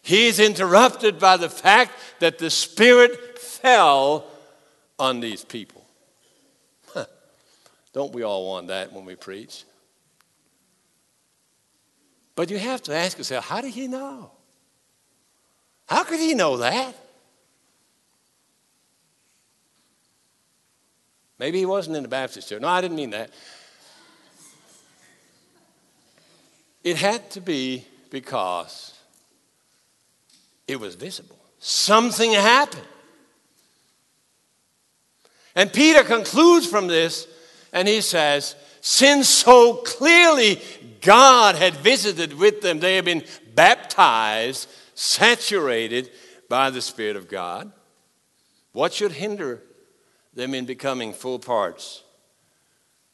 he's 0.00 0.40
interrupted 0.40 1.18
by 1.18 1.36
the 1.36 1.50
fact 1.50 1.92
that 2.20 2.38
the 2.38 2.48
Spirit 2.48 3.38
fell 3.38 4.24
on 4.98 5.20
these 5.20 5.44
people. 5.44 5.75
Don't 7.96 8.12
we 8.12 8.24
all 8.24 8.46
want 8.46 8.66
that 8.66 8.92
when 8.92 9.06
we 9.06 9.14
preach? 9.14 9.64
But 12.34 12.50
you 12.50 12.58
have 12.58 12.82
to 12.82 12.94
ask 12.94 13.16
yourself, 13.16 13.46
how 13.46 13.62
did 13.62 13.72
he 13.72 13.88
know? 13.88 14.32
How 15.88 16.04
could 16.04 16.20
he 16.20 16.34
know 16.34 16.58
that? 16.58 16.94
Maybe 21.38 21.58
he 21.58 21.64
wasn't 21.64 21.96
in 21.96 22.02
the 22.02 22.08
Baptist 22.10 22.50
church. 22.50 22.60
No, 22.60 22.68
I 22.68 22.82
didn't 22.82 22.98
mean 22.98 23.10
that. 23.10 23.30
It 26.84 26.96
had 26.96 27.30
to 27.30 27.40
be 27.40 27.86
because 28.10 28.92
it 30.68 30.78
was 30.78 30.96
visible. 30.96 31.38
Something 31.60 32.34
happened. 32.34 32.84
And 35.54 35.72
Peter 35.72 36.04
concludes 36.04 36.66
from 36.66 36.88
this 36.88 37.26
and 37.72 37.86
he 37.88 38.00
says, 38.00 38.54
since 38.80 39.28
so 39.28 39.74
clearly 39.74 40.60
God 41.00 41.56
had 41.56 41.74
visited 41.74 42.34
with 42.34 42.60
them, 42.60 42.80
they 42.80 42.96
had 42.96 43.04
been 43.04 43.24
baptized, 43.54 44.68
saturated 44.94 46.10
by 46.48 46.70
the 46.70 46.80
Spirit 46.80 47.16
of 47.16 47.28
God. 47.28 47.72
What 48.72 48.92
should 48.92 49.12
hinder 49.12 49.62
them 50.34 50.54
in 50.54 50.66
becoming 50.66 51.12
full 51.12 51.38
parts 51.38 52.04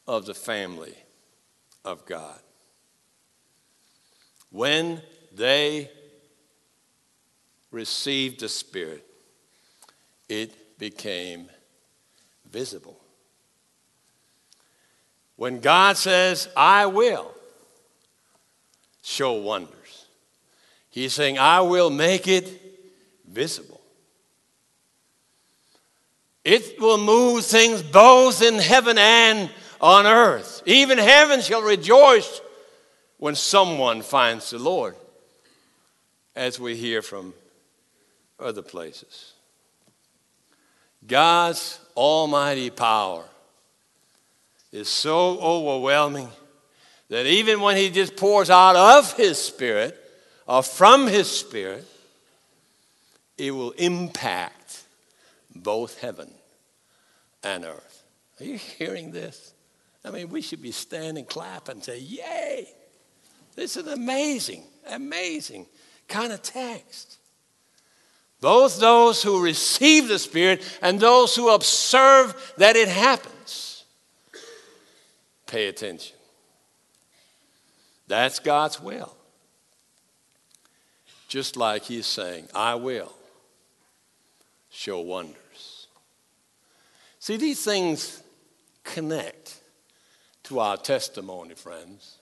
of 0.06 0.26
the 0.26 0.34
family 0.34 0.94
of 1.84 2.04
God? 2.04 2.38
When 4.50 5.00
they 5.34 5.90
received 7.70 8.40
the 8.40 8.48
Spirit, 8.48 9.06
it 10.28 10.78
became 10.78 11.48
visible. 12.50 13.01
When 15.42 15.58
God 15.58 15.96
says, 15.96 16.48
I 16.56 16.86
will 16.86 17.34
show 19.02 19.32
wonders, 19.32 20.06
He's 20.88 21.14
saying, 21.14 21.36
I 21.36 21.62
will 21.62 21.90
make 21.90 22.28
it 22.28 22.48
visible. 23.28 23.80
It 26.44 26.80
will 26.80 26.96
move 26.96 27.44
things 27.44 27.82
both 27.82 28.40
in 28.40 28.54
heaven 28.54 28.96
and 28.98 29.50
on 29.80 30.06
earth. 30.06 30.62
Even 30.64 30.96
heaven 30.96 31.40
shall 31.40 31.62
rejoice 31.62 32.40
when 33.18 33.34
someone 33.34 34.02
finds 34.02 34.50
the 34.50 34.60
Lord, 34.60 34.94
as 36.36 36.60
we 36.60 36.76
hear 36.76 37.02
from 37.02 37.34
other 38.38 38.62
places. 38.62 39.32
God's 41.04 41.80
almighty 41.96 42.70
power 42.70 43.24
is 44.72 44.88
so 44.88 45.38
overwhelming 45.38 46.28
that 47.08 47.26
even 47.26 47.60
when 47.60 47.76
He 47.76 47.90
just 47.90 48.16
pours 48.16 48.48
out 48.50 48.74
of 48.74 49.12
His 49.14 49.38
Spirit 49.38 49.98
or 50.46 50.62
from 50.62 51.06
His 51.06 51.30
Spirit, 51.30 51.86
it 53.36 53.50
will 53.50 53.72
impact 53.72 54.84
both 55.54 56.00
heaven 56.00 56.32
and 57.44 57.64
earth. 57.64 58.02
Are 58.40 58.44
you 58.44 58.56
hearing 58.56 59.12
this? 59.12 59.52
I 60.04 60.10
mean, 60.10 60.30
we 60.30 60.40
should 60.40 60.62
be 60.62 60.72
standing, 60.72 61.26
clapping, 61.26 61.76
and 61.76 61.84
say, 61.84 61.98
Yay! 61.98 62.66
This 63.54 63.76
is 63.76 63.86
amazing, 63.86 64.64
amazing 64.88 65.66
kind 66.08 66.32
of 66.32 66.42
text. 66.42 67.18
Both 68.40 68.80
those 68.80 69.22
who 69.22 69.42
receive 69.42 70.08
the 70.08 70.18
Spirit 70.18 70.62
and 70.80 70.98
those 70.98 71.36
who 71.36 71.50
observe 71.50 72.54
that 72.56 72.76
it 72.76 72.88
happens 72.88 73.71
Pay 75.52 75.66
attention. 75.66 76.16
That's 78.08 78.38
God's 78.38 78.80
will. 78.80 79.14
Just 81.28 81.58
like 81.58 81.82
He's 81.82 82.06
saying, 82.06 82.48
I 82.54 82.76
will 82.76 83.12
show 84.70 85.00
wonders. 85.00 85.88
See, 87.18 87.36
these 87.36 87.62
things 87.62 88.22
connect 88.82 89.60
to 90.44 90.58
our 90.58 90.78
testimony, 90.78 91.52
friends. 91.52 92.16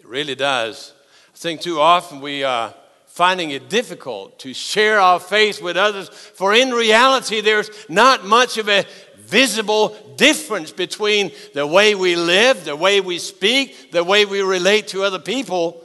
It 0.00 0.06
really 0.06 0.34
does. 0.34 0.92
I 1.32 1.36
think 1.36 1.60
too 1.60 1.78
often 1.78 2.20
we 2.20 2.42
are 2.42 2.74
finding 3.06 3.50
it 3.50 3.68
difficult 3.68 4.40
to 4.40 4.54
share 4.54 4.98
our 4.98 5.20
faith 5.20 5.62
with 5.62 5.76
others, 5.76 6.08
for 6.08 6.54
in 6.54 6.70
reality, 6.70 7.40
there's 7.40 7.70
not 7.88 8.24
much 8.24 8.56
of 8.56 8.68
a 8.68 8.84
visible 9.30 9.96
difference 10.16 10.72
between 10.72 11.32
the 11.54 11.66
way 11.66 11.94
we 11.94 12.16
live, 12.16 12.64
the 12.64 12.76
way 12.76 13.00
we 13.00 13.18
speak, 13.18 13.92
the 13.92 14.04
way 14.04 14.24
we 14.24 14.42
relate 14.42 14.88
to 14.88 15.02
other 15.02 15.18
people 15.18 15.82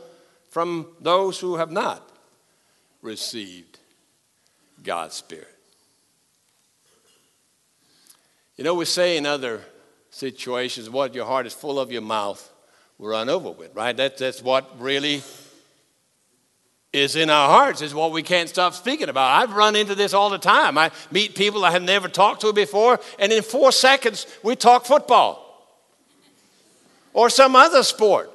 from 0.50 0.88
those 1.00 1.40
who 1.40 1.58
have 1.58 1.72
not 1.72 2.10
received 3.02 3.80
God's 4.84 5.16
Spirit. 5.16 5.48
You 8.58 8.64
know, 8.64 8.74
we 8.74 8.86
say 8.86 9.18
in 9.18 9.26
other 9.26 9.62
situations, 10.10 10.90
what 10.90 11.14
your 11.14 11.26
heart 11.26 11.46
is 11.46 11.54
full 11.54 11.80
of, 11.80 11.92
your 11.92 12.02
mouth 12.02 12.52
will 12.98 13.10
run 13.10 13.30
over 13.30 13.52
with, 13.52 13.76
right? 13.76 13.96
That, 13.96 14.18
that's 14.18 14.42
what 14.42 14.80
really 14.80 15.22
is 16.96 17.18
in 17.18 17.30
our 17.30 17.50
hearts 17.50 17.82
is 17.82 17.94
what 17.94 18.14
we 18.14 18.24
can't 18.24 18.48
stop 18.48 18.74
speaking 18.74 19.10
about. 19.10 19.42
I've 19.42 19.54
run 19.54 19.76
into 19.76 19.96
this 19.96 20.14
all 20.14 20.30
the 20.30 20.38
time. 20.38 20.78
I 20.78 20.92
meet 21.12 21.36
people 21.36 21.66
I 21.66 21.72
have 21.72 21.84
never 21.84 22.08
talked 22.08 22.42
to 22.42 22.54
before, 22.54 23.00
and 23.20 23.34
in 23.34 23.44
four 23.44 23.72
seconds, 23.74 24.26
we 24.44 24.56
talk 24.56 24.86
football 24.86 25.42
or 27.14 27.30
some 27.30 27.56
other 27.56 27.84
sport. 27.84 28.32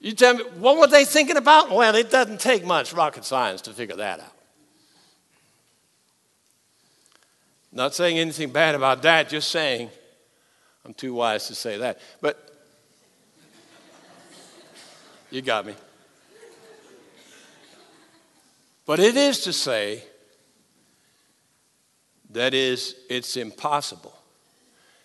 You 0.00 0.12
tell 0.12 0.34
me, 0.34 0.44
what 0.58 0.78
were 0.78 0.86
they 0.86 1.04
thinking 1.04 1.36
about? 1.36 1.70
Well, 1.70 1.94
it 1.94 2.10
doesn't 2.10 2.40
take 2.40 2.64
much 2.64 2.92
rocket 2.92 3.24
science 3.24 3.62
to 3.62 3.72
figure 3.72 3.96
that 3.96 4.20
out. 4.20 4.32
Not 7.72 7.94
saying 7.94 8.18
anything 8.18 8.50
bad 8.50 8.74
about 8.74 9.02
that, 9.02 9.28
just 9.28 9.50
saying, 9.50 9.90
I'm 10.84 10.92
too 10.92 11.14
wise 11.14 11.46
to 11.48 11.54
say 11.54 11.78
that. 11.78 12.00
But 12.20 12.50
you 15.30 15.40
got 15.40 15.64
me. 15.64 15.74
But 18.90 18.98
it 18.98 19.16
is 19.16 19.44
to 19.44 19.52
say 19.52 20.02
that 22.30 22.54
is 22.54 22.96
it's 23.08 23.36
impossible 23.36 24.18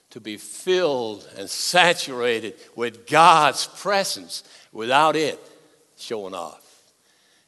to 0.10 0.20
be 0.20 0.38
filled 0.38 1.30
and 1.38 1.48
saturated 1.48 2.56
with 2.76 3.06
God's 3.06 3.68
presence 3.68 4.44
without 4.72 5.16
it 5.16 5.40
showing 5.98 6.34
off 6.34 6.64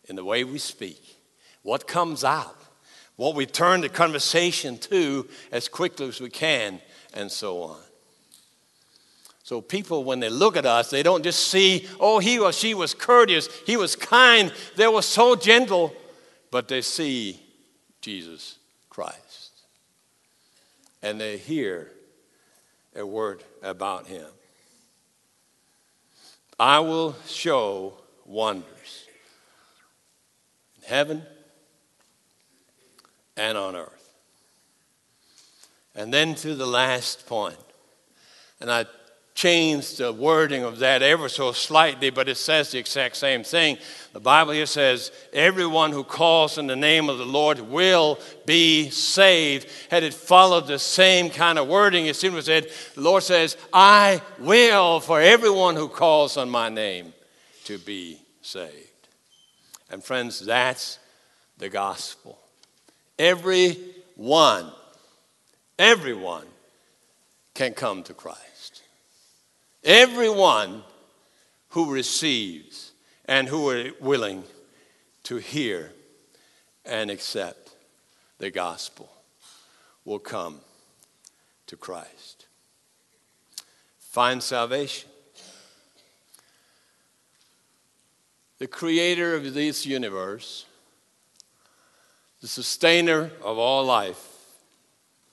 in 0.06 0.16
the 0.16 0.24
way 0.24 0.44
we 0.44 0.60
speak, 0.60 1.18
what 1.64 1.88
comes 1.88 2.24
out, 2.24 2.56
what 3.16 3.34
we 3.34 3.48
turn 3.48 3.82
the 3.82 3.90
conversation 3.90 4.78
to 4.78 5.28
as 5.52 5.68
quickly 5.68 6.08
as 6.08 6.22
we 6.22 6.30
can, 6.30 6.80
and 7.16 7.32
so 7.32 7.64
on. 7.64 7.82
So 9.42 9.60
people, 9.60 10.04
when 10.04 10.20
they 10.20 10.30
look 10.30 10.56
at 10.56 10.68
us, 10.68 10.92
they 10.92 11.02
don't 11.02 11.24
just 11.24 11.48
see, 11.48 11.88
oh, 12.00 12.20
he 12.20 12.38
or 12.38 12.54
she 12.54 12.76
was 12.76 12.94
courteous, 12.94 13.50
he 13.66 13.76
was 13.76 13.96
kind, 13.96 14.54
they 14.76 14.88
were 14.88 15.02
so 15.02 15.36
gentle 15.36 15.96
but 16.52 16.68
they 16.68 16.82
see 16.82 17.42
Jesus 18.02 18.58
Christ. 18.90 19.52
And 21.02 21.20
they 21.22 21.38
hear 21.38 21.92
a 22.96 23.06
word 23.06 23.44
about 23.62 24.08
him. 24.08 24.28
I 26.60 26.80
will 26.80 27.16
show 27.28 27.94
wonders 28.26 29.06
in 30.78 30.88
heaven 30.88 31.24
and 33.36 33.58
on 33.58 33.76
earth. 33.76 34.14
And 35.96 36.14
then 36.14 36.36
to 36.36 36.56
the 36.56 36.66
last. 36.66 37.24
And 38.60 38.72
I 38.72 38.86
changed 39.38 40.00
the 40.00 40.12
wording 40.12 40.64
of 40.64 40.80
that 40.80 41.04
ever 41.04 41.30
so 41.30 41.52
slightly, 41.52 42.10
but 42.10 42.28
it 42.28 42.38
says 42.38 42.72
the 42.72 42.80
exact 42.80 43.16
same 43.16 43.44
thing. 43.44 43.78
The 44.12 44.20
Bible 44.20 44.54
here 44.54 44.66
says, 44.66 45.12
Everyone 45.32 45.92
who 45.92 46.04
calls 46.04 46.58
in 46.58 46.66
the 46.66 46.76
name 46.76 47.08
of 47.08 47.20
the 47.20 47.26
Lord 47.26 47.60
will 47.60 48.20
be 48.48 48.90
saved. 48.90 49.70
Had 49.92 50.02
it 50.02 50.16
followed 50.16 50.66
the 50.66 50.80
same 50.80 51.30
kind 51.30 51.60
of 51.60 51.68
wording, 51.68 52.08
it 52.08 52.16
simply 52.16 52.42
said, 52.42 52.68
The 52.96 53.02
Lord 53.02 53.22
says, 53.22 53.58
I 53.72 54.24
will 54.40 55.00
for 55.00 55.22
everyone 55.22 55.76
who 55.76 55.88
calls 55.88 56.36
on 56.36 56.50
my 56.50 56.70
name 56.70 57.14
to 57.66 57.78
be 57.78 58.20
saved. 58.42 58.74
And 59.92 60.04
friends, 60.04 60.40
that's 60.40 60.98
the 61.60 61.70
gospel. 61.70 62.40
Everyone, 63.20 64.72
everyone 65.78 66.46
can 67.54 67.74
come 67.76 68.02
to 68.02 68.16
Christ. 68.16 68.57
Everyone 69.84 70.84
who 71.70 71.92
receives 71.94 72.92
and 73.26 73.48
who 73.48 73.70
are 73.70 73.92
willing 74.00 74.44
to 75.24 75.38
hear 75.38 75.92
and 76.86 77.12
accept 77.12 77.76
the 78.40 78.50
gospel 78.50 79.10
will 80.06 80.20
come 80.20 80.62
to 81.68 81.76
Christ. 81.76 82.48
Find 84.00 84.42
salvation. 84.42 85.10
The 88.58 88.68
creator 88.68 89.36
of 89.36 89.54
this 89.54 89.86
universe, 89.86 90.66
the 92.42 92.48
sustainer 92.48 93.32
of 93.44 93.58
all 93.58 93.86
life, 93.86 94.26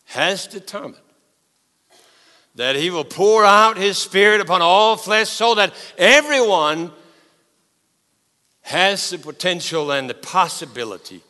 has 0.06 0.46
determined 0.46 1.03
that 2.54 2.76
he 2.76 2.90
will 2.90 3.04
pour 3.04 3.44
out 3.44 3.76
his 3.76 3.98
spirit 3.98 4.40
upon 4.40 4.62
all 4.62 4.96
flesh 4.96 5.28
so 5.28 5.54
that 5.56 5.74
everyone 5.98 6.92
has 8.62 9.10
the 9.10 9.18
potential 9.18 9.92
and 9.92 10.08
the 10.08 10.14
possibility 10.14 11.22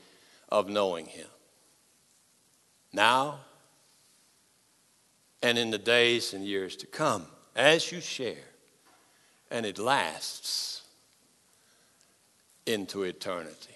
of 0.49 0.69
knowing 0.69 1.07
him. 1.07 1.27
Now 2.93 3.41
and 5.45 5.59
in 5.59 5.71
the 5.71 5.79
days 5.79 6.33
and 6.33 6.43
years 6.43 6.75
to 6.75 6.87
come, 6.87 7.27
as 7.55 7.93
you 7.93 8.01
share, 8.01 8.49
and 9.51 9.67
it 9.67 9.79
lasts 9.79 10.83
into 12.65 13.03
eternity. 13.03 13.75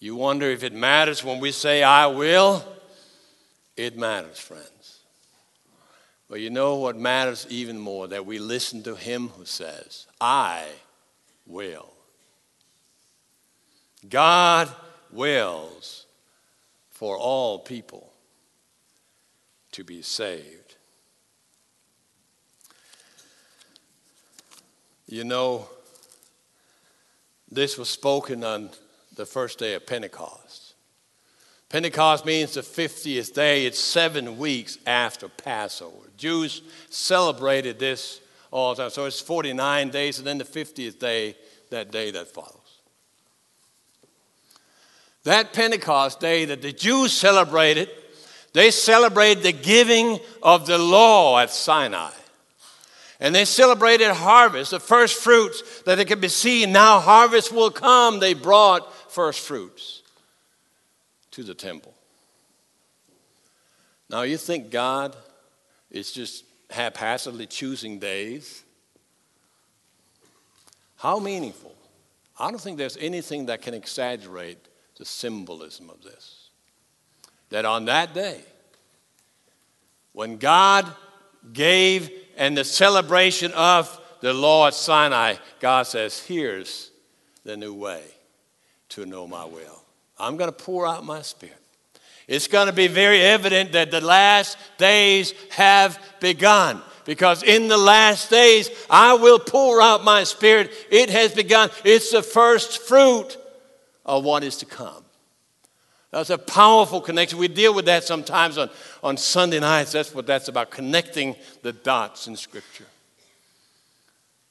You 0.00 0.16
wonder 0.16 0.50
if 0.50 0.64
it 0.64 0.72
matters 0.72 1.22
when 1.22 1.38
we 1.38 1.52
say, 1.52 1.84
I 1.84 2.08
will? 2.08 2.64
It 3.76 3.96
matters, 3.96 4.40
friends. 4.40 4.79
But 6.30 6.40
you 6.40 6.48
know 6.48 6.76
what 6.76 6.96
matters 6.96 7.44
even 7.50 7.76
more? 7.76 8.06
That 8.06 8.24
we 8.24 8.38
listen 8.38 8.84
to 8.84 8.94
him 8.94 9.30
who 9.30 9.44
says, 9.44 10.06
I 10.20 10.64
will. 11.44 11.92
God 14.08 14.70
wills 15.10 16.06
for 16.88 17.18
all 17.18 17.58
people 17.58 18.12
to 19.72 19.82
be 19.82 20.02
saved. 20.02 20.76
You 25.08 25.24
know, 25.24 25.68
this 27.50 27.76
was 27.76 27.90
spoken 27.90 28.44
on 28.44 28.70
the 29.16 29.26
first 29.26 29.58
day 29.58 29.74
of 29.74 29.84
Pentecost. 29.84 30.69
Pentecost 31.70 32.26
means 32.26 32.54
the 32.54 32.62
50th 32.62 33.32
day. 33.32 33.64
It's 33.64 33.78
seven 33.78 34.38
weeks 34.38 34.76
after 34.86 35.28
Passover. 35.28 36.10
Jews 36.16 36.62
celebrated 36.90 37.78
this 37.78 38.20
all 38.50 38.74
the 38.74 38.82
time. 38.82 38.90
So 38.90 39.04
it's 39.06 39.20
49 39.20 39.90
days, 39.90 40.18
and 40.18 40.26
then 40.26 40.38
the 40.38 40.44
50th 40.44 40.98
day, 40.98 41.36
that 41.70 41.92
day 41.92 42.10
that 42.10 42.26
follows. 42.26 42.56
That 45.22 45.52
Pentecost 45.52 46.18
day 46.18 46.44
that 46.46 46.60
the 46.60 46.72
Jews 46.72 47.12
celebrated, 47.12 47.88
they 48.52 48.72
celebrated 48.72 49.44
the 49.44 49.52
giving 49.52 50.18
of 50.42 50.66
the 50.66 50.78
law 50.78 51.38
at 51.38 51.50
Sinai. 51.50 52.10
And 53.20 53.32
they 53.32 53.44
celebrated 53.44 54.10
harvest, 54.10 54.72
the 54.72 54.80
first 54.80 55.22
fruits 55.22 55.82
that 55.82 55.96
they 55.96 56.04
could 56.04 56.20
be 56.20 56.28
seen. 56.28 56.72
Now 56.72 56.98
harvest 56.98 57.52
will 57.52 57.70
come. 57.70 58.18
They 58.18 58.34
brought 58.34 58.92
first 59.12 59.46
fruits 59.46 60.00
to 61.32 61.42
the 61.42 61.54
temple. 61.54 61.94
Now, 64.08 64.22
you 64.22 64.36
think 64.36 64.70
God 64.70 65.16
is 65.90 66.10
just 66.10 66.44
haphazardly 66.70 67.46
choosing 67.46 67.98
days? 67.98 68.64
How 70.96 71.18
meaningful? 71.18 71.74
I 72.38 72.50
don't 72.50 72.60
think 72.60 72.78
there's 72.78 72.96
anything 72.96 73.46
that 73.46 73.62
can 73.62 73.74
exaggerate 73.74 74.58
the 74.96 75.04
symbolism 75.04 75.90
of 75.90 76.02
this. 76.02 76.48
That 77.50 77.64
on 77.64 77.86
that 77.86 78.14
day, 78.14 78.40
when 80.12 80.36
God 80.38 80.86
gave 81.52 82.10
and 82.36 82.56
the 82.56 82.64
celebration 82.64 83.52
of 83.52 83.98
the 84.20 84.32
law 84.32 84.66
at 84.66 84.74
Sinai, 84.74 85.36
God 85.60 85.86
says, 85.86 86.18
Here's 86.20 86.90
the 87.44 87.56
new 87.56 87.74
way 87.74 88.02
to 88.90 89.06
know 89.06 89.26
my 89.26 89.44
will. 89.44 89.79
I'm 90.20 90.36
going 90.36 90.50
to 90.50 90.56
pour 90.56 90.86
out 90.86 91.04
my 91.04 91.22
spirit. 91.22 91.56
It's 92.28 92.46
going 92.46 92.68
to 92.68 92.72
be 92.72 92.86
very 92.86 93.20
evident 93.20 93.72
that 93.72 93.90
the 93.90 94.00
last 94.00 94.56
days 94.78 95.34
have 95.50 96.00
begun. 96.20 96.80
Because 97.04 97.42
in 97.42 97.66
the 97.66 97.76
last 97.76 98.30
days, 98.30 98.70
I 98.88 99.14
will 99.14 99.40
pour 99.40 99.82
out 99.82 100.04
my 100.04 100.22
spirit. 100.22 100.70
It 100.90 101.10
has 101.10 101.34
begun. 101.34 101.70
It's 101.84 102.12
the 102.12 102.22
first 102.22 102.82
fruit 102.82 103.36
of 104.06 104.22
what 104.22 104.44
is 104.44 104.58
to 104.58 104.66
come. 104.66 105.04
That's 106.12 106.30
a 106.30 106.38
powerful 106.38 107.00
connection. 107.00 107.38
We 107.38 107.48
deal 107.48 107.74
with 107.74 107.86
that 107.86 108.04
sometimes 108.04 108.58
on, 108.58 108.70
on 109.02 109.16
Sunday 109.16 109.58
nights. 109.58 109.92
That's 109.92 110.14
what 110.14 110.26
that's 110.26 110.48
about, 110.48 110.70
connecting 110.70 111.34
the 111.62 111.72
dots 111.72 112.28
in 112.28 112.36
Scripture. 112.36 112.86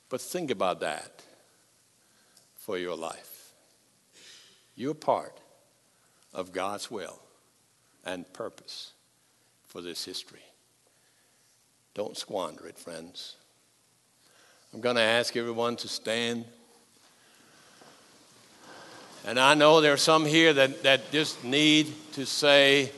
But 0.10 0.22
think 0.22 0.52
about 0.52 0.80
that 0.80 1.22
for 2.58 2.78
your 2.78 2.96
life. 2.96 3.54
You're 4.76 4.94
part 4.94 5.40
of 6.40 6.54
God's 6.54 6.90
will 6.90 7.20
and 8.06 8.32
purpose 8.32 8.94
for 9.68 9.82
this 9.82 10.06
history. 10.06 10.40
Don't 11.94 12.18
squander 12.18 12.66
it, 12.66 12.78
friends. 12.78 13.36
I'm 14.74 14.80
going 14.80 14.96
to 14.96 15.02
ask 15.02 15.36
everyone 15.36 15.76
to 15.78 15.90
stand. 15.90 16.46
And 19.26 19.38
I 19.38 19.54
know 19.54 19.82
there 19.82 19.92
are 19.92 19.98
some 19.98 20.26
here 20.26 20.54
that, 20.54 20.84
that 20.84 21.12
just 21.12 21.44
need 21.44 21.92
to 22.14 22.26
say, 22.26 22.92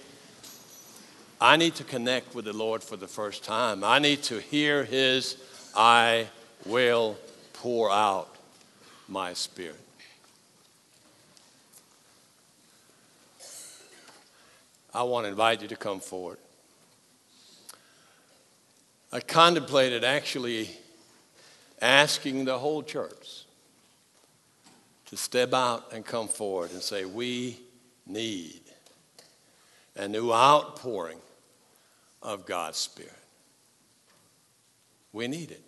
I 1.40 1.58
need 1.58 1.74
to 1.76 1.84
connect 1.84 2.36
with 2.36 2.46
the 2.46 2.54
Lord 2.54 2.84
for 2.84 2.96
the 2.96 3.08
first 3.08 3.44
time. 3.44 3.84
I 3.84 3.98
need 3.98 4.22
to 4.24 4.40
hear 4.40 4.84
His, 4.84 5.36
I 5.76 6.28
will 6.68 7.18
pour 7.54 7.90
out 7.90 8.36
my 9.08 9.34
spirit. 9.34 9.80
I 14.94 15.04
want 15.04 15.26
to 15.26 15.30
invite 15.30 15.62
you 15.62 15.68
to 15.70 15.76
come 15.76 16.00
forward. 16.00 16.38
I 19.12 19.20
contemplated 19.20 20.04
actually 20.04 20.70
asking 21.82 22.46
the 22.46 22.58
whole 22.58 22.84
church 22.84 23.46
to 25.08 25.18
step 25.18 25.54
out 25.54 25.92
and 25.92 26.06
come 26.06 26.28
forward 26.28 26.72
and 26.72 26.82
say, 26.82 27.06
We 27.06 27.60
need 28.06 28.62
a 29.96 30.08
new 30.08 30.32
outpouring 30.32 31.20
of 32.22 32.46
God's 32.46 32.78
Spirit. 32.78 33.12
We 35.14 35.28
need 35.28 35.52
it. 35.52 35.64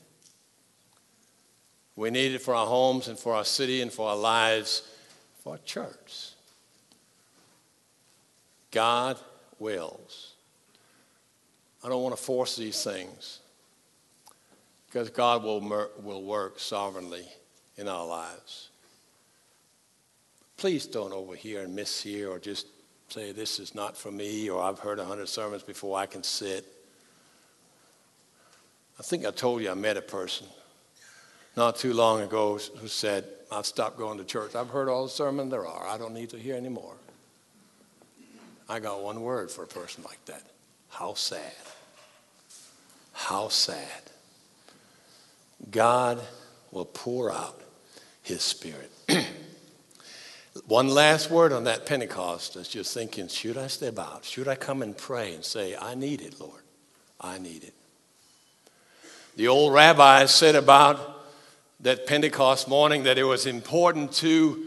We 1.96 2.10
need 2.10 2.34
it 2.34 2.40
for 2.40 2.56
our 2.56 2.66
homes 2.66 3.08
and 3.08 3.20
for 3.20 3.34
our 3.34 3.46
city 3.46 3.82
and 3.82 3.92
for 3.92 4.10
our 4.10 4.16
lives, 4.16 4.88
for 5.44 5.54
our 5.54 5.60
church. 5.60 6.33
God 8.74 9.20
wills. 9.60 10.34
I 11.84 11.90
don't 11.90 12.02
want 12.02 12.18
to 12.18 12.22
force 12.22 12.56
these 12.56 12.84
things 12.84 13.40
because 14.88 15.10
God 15.10 15.44
will, 15.44 15.62
will 16.02 16.24
work 16.24 16.60
sovereignly 16.60 17.26
in 17.78 17.88
our 17.88 18.06
lives. 18.06 18.70
Please 20.58 20.86
don't 20.86 21.14
overhear 21.14 21.62
and 21.62 21.76
miss 21.76 22.02
here 22.02 22.30
or 22.30 22.40
just 22.40 22.68
say, 23.10 23.32
This 23.32 23.60
is 23.60 23.76
not 23.76 23.96
for 23.96 24.12
me, 24.12 24.50
or 24.50 24.62
I've 24.62 24.80
heard 24.80 24.98
a 25.00 25.06
hundred 25.06 25.30
sermons 25.30 25.62
before 25.62 25.98
I 25.98 26.06
can 26.06 26.24
sit. 26.24 26.66
I 29.00 29.04
think 29.04 29.26
I 29.26 29.32
told 29.32 29.62
you 29.62 29.70
I 29.70 29.76
met 29.76 29.98
a 29.98 30.02
person 30.02 30.48
not 31.56 31.76
too 31.76 31.94
long 31.94 32.22
ago 32.22 32.60
who 32.78 32.88
said, 32.88 33.26
I've 33.52 33.66
stopped 33.66 33.98
going 33.98 34.18
to 34.18 34.24
church. 34.24 34.56
I've 34.56 34.70
heard 34.70 34.90
all 34.90 35.04
the 35.04 35.10
sermons 35.10 35.52
there 35.52 35.68
are. 35.68 35.88
I 35.88 35.98
don't 35.98 36.14
need 36.14 36.30
to 36.30 36.38
hear 36.38 36.56
anymore. 36.56 36.96
I 38.70 38.80
got 38.80 39.02
one 39.02 39.22
word 39.22 39.52
for 39.52 39.64
a 39.64 39.68
person 39.68 40.04
like 40.04 40.24
that 40.26 40.44
how 40.94 41.16
sad. 41.16 41.52
How 43.14 43.48
sad. 43.48 43.88
God 45.72 46.22
will 46.72 46.86
pour 46.86 47.32
out 47.32 47.60
his 48.22 48.42
spirit. 48.42 48.92
One 50.68 50.88
last 50.88 51.32
word 51.32 51.52
on 51.52 51.64
that 51.64 51.88
Pentecost 51.88 52.56
is 52.56 52.68
just 52.68 52.94
thinking, 52.94 53.28
should 53.28 53.58
I 53.58 53.68
step 53.68 53.98
out? 53.98 54.24
Should 54.24 54.48
I 54.48 54.56
come 54.56 54.84
and 54.84 54.96
pray 54.96 55.34
and 55.34 55.44
say, 55.44 55.76
I 55.76 55.96
need 55.96 56.22
it, 56.22 56.40
Lord? 56.40 56.62
I 57.20 57.40
need 57.40 57.64
it. 57.64 57.74
The 59.36 59.48
old 59.48 59.74
rabbis 59.74 60.34
said 60.34 60.56
about 60.56 61.26
that 61.80 62.06
Pentecost 62.06 62.68
morning 62.68 63.04
that 63.04 63.18
it 63.18 63.24
was 63.24 63.48
important 63.48 64.12
to 64.14 64.64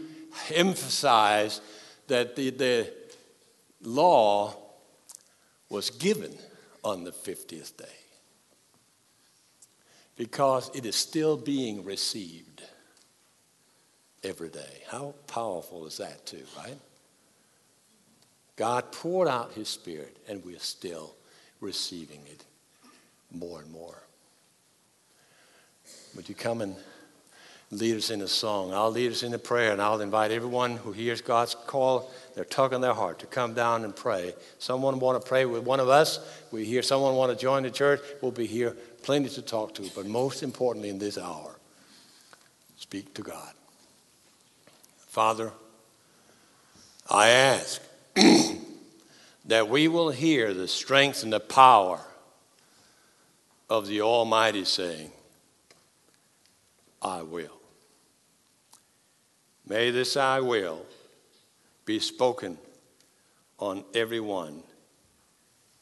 emphasize 0.53 1.61
that 2.07 2.35
the, 2.35 2.49
the 2.49 2.93
law 3.87 4.53
was 5.69 5.89
given 5.89 6.37
on 6.83 7.03
the 7.05 7.11
50th 7.11 7.77
day 7.77 7.85
because 10.17 10.69
it 10.75 10.85
is 10.85 10.95
still 10.95 11.37
being 11.37 11.83
received 11.85 12.63
every 14.23 14.49
day. 14.49 14.81
How 14.87 15.13
powerful 15.27 15.85
is 15.85 15.97
that, 15.97 16.25
too, 16.25 16.43
right? 16.57 16.77
God 18.57 18.91
poured 18.91 19.27
out 19.27 19.53
his 19.53 19.69
spirit, 19.69 20.17
and 20.27 20.43
we're 20.43 20.59
still 20.59 21.15
receiving 21.61 22.21
it 22.25 22.43
more 23.31 23.61
and 23.61 23.71
more. 23.71 24.03
Would 26.15 26.27
you 26.27 26.35
come 26.35 26.61
and 26.61 26.75
lead 27.71 27.97
us 27.97 28.09
in 28.09 28.21
a 28.21 28.27
song? 28.27 28.73
I'll 28.73 28.91
lead 28.91 29.11
us 29.11 29.23
in 29.23 29.33
a 29.33 29.39
prayer, 29.39 29.71
and 29.71 29.81
I'll 29.81 30.01
invite 30.01 30.31
everyone 30.31 30.77
who 30.77 30.91
hears 30.91 31.21
God's 31.21 31.55
call, 31.55 32.11
they're 32.35 32.45
tugging 32.45 32.81
their 32.81 32.93
heart 32.93 33.19
to 33.19 33.25
come 33.25 33.53
down 33.53 33.83
and 33.83 33.95
pray. 33.95 34.33
Someone 34.59 34.99
want 34.99 35.21
to 35.21 35.27
pray 35.27 35.45
with 35.45 35.63
one 35.63 35.79
of 35.79 35.89
us? 35.89 36.19
We 36.51 36.65
hear 36.65 36.81
someone 36.81 37.15
want 37.15 37.31
to 37.31 37.37
join 37.37 37.63
the 37.63 37.71
church? 37.71 37.99
We'll 38.21 38.31
be 38.31 38.47
here, 38.47 38.75
plenty 39.03 39.29
to 39.29 39.41
talk 39.41 39.73
to. 39.75 39.89
But 39.95 40.05
most 40.05 40.43
importantly, 40.43 40.89
in 40.89 40.99
this 40.99 41.17
hour, 41.17 41.55
speak 42.77 43.13
to 43.15 43.21
God. 43.21 43.53
Father, 45.07 45.51
I 47.09 47.29
ask 47.29 47.81
that 49.45 49.67
we 49.67 49.87
will 49.87 50.09
hear 50.09 50.53
the 50.53 50.67
strength 50.67 51.23
and 51.23 51.33
the 51.33 51.39
power 51.39 52.01
of 53.69 53.87
the 53.87 54.01
Almighty 54.01 54.65
saying, 54.65 55.11
I 57.01 57.21
will. 57.21 57.56
May 59.69 59.91
this 59.91 60.15
I 60.15 60.39
will 60.39 60.85
be 61.83 61.99
spoken 61.99 62.57
on 63.59 63.83
everyone 63.93 64.63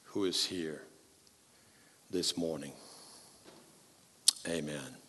who 0.05 0.25
is 0.25 0.43
here 0.43 0.81
this 2.09 2.35
morning. 2.35 2.71
Amen. 4.47 5.04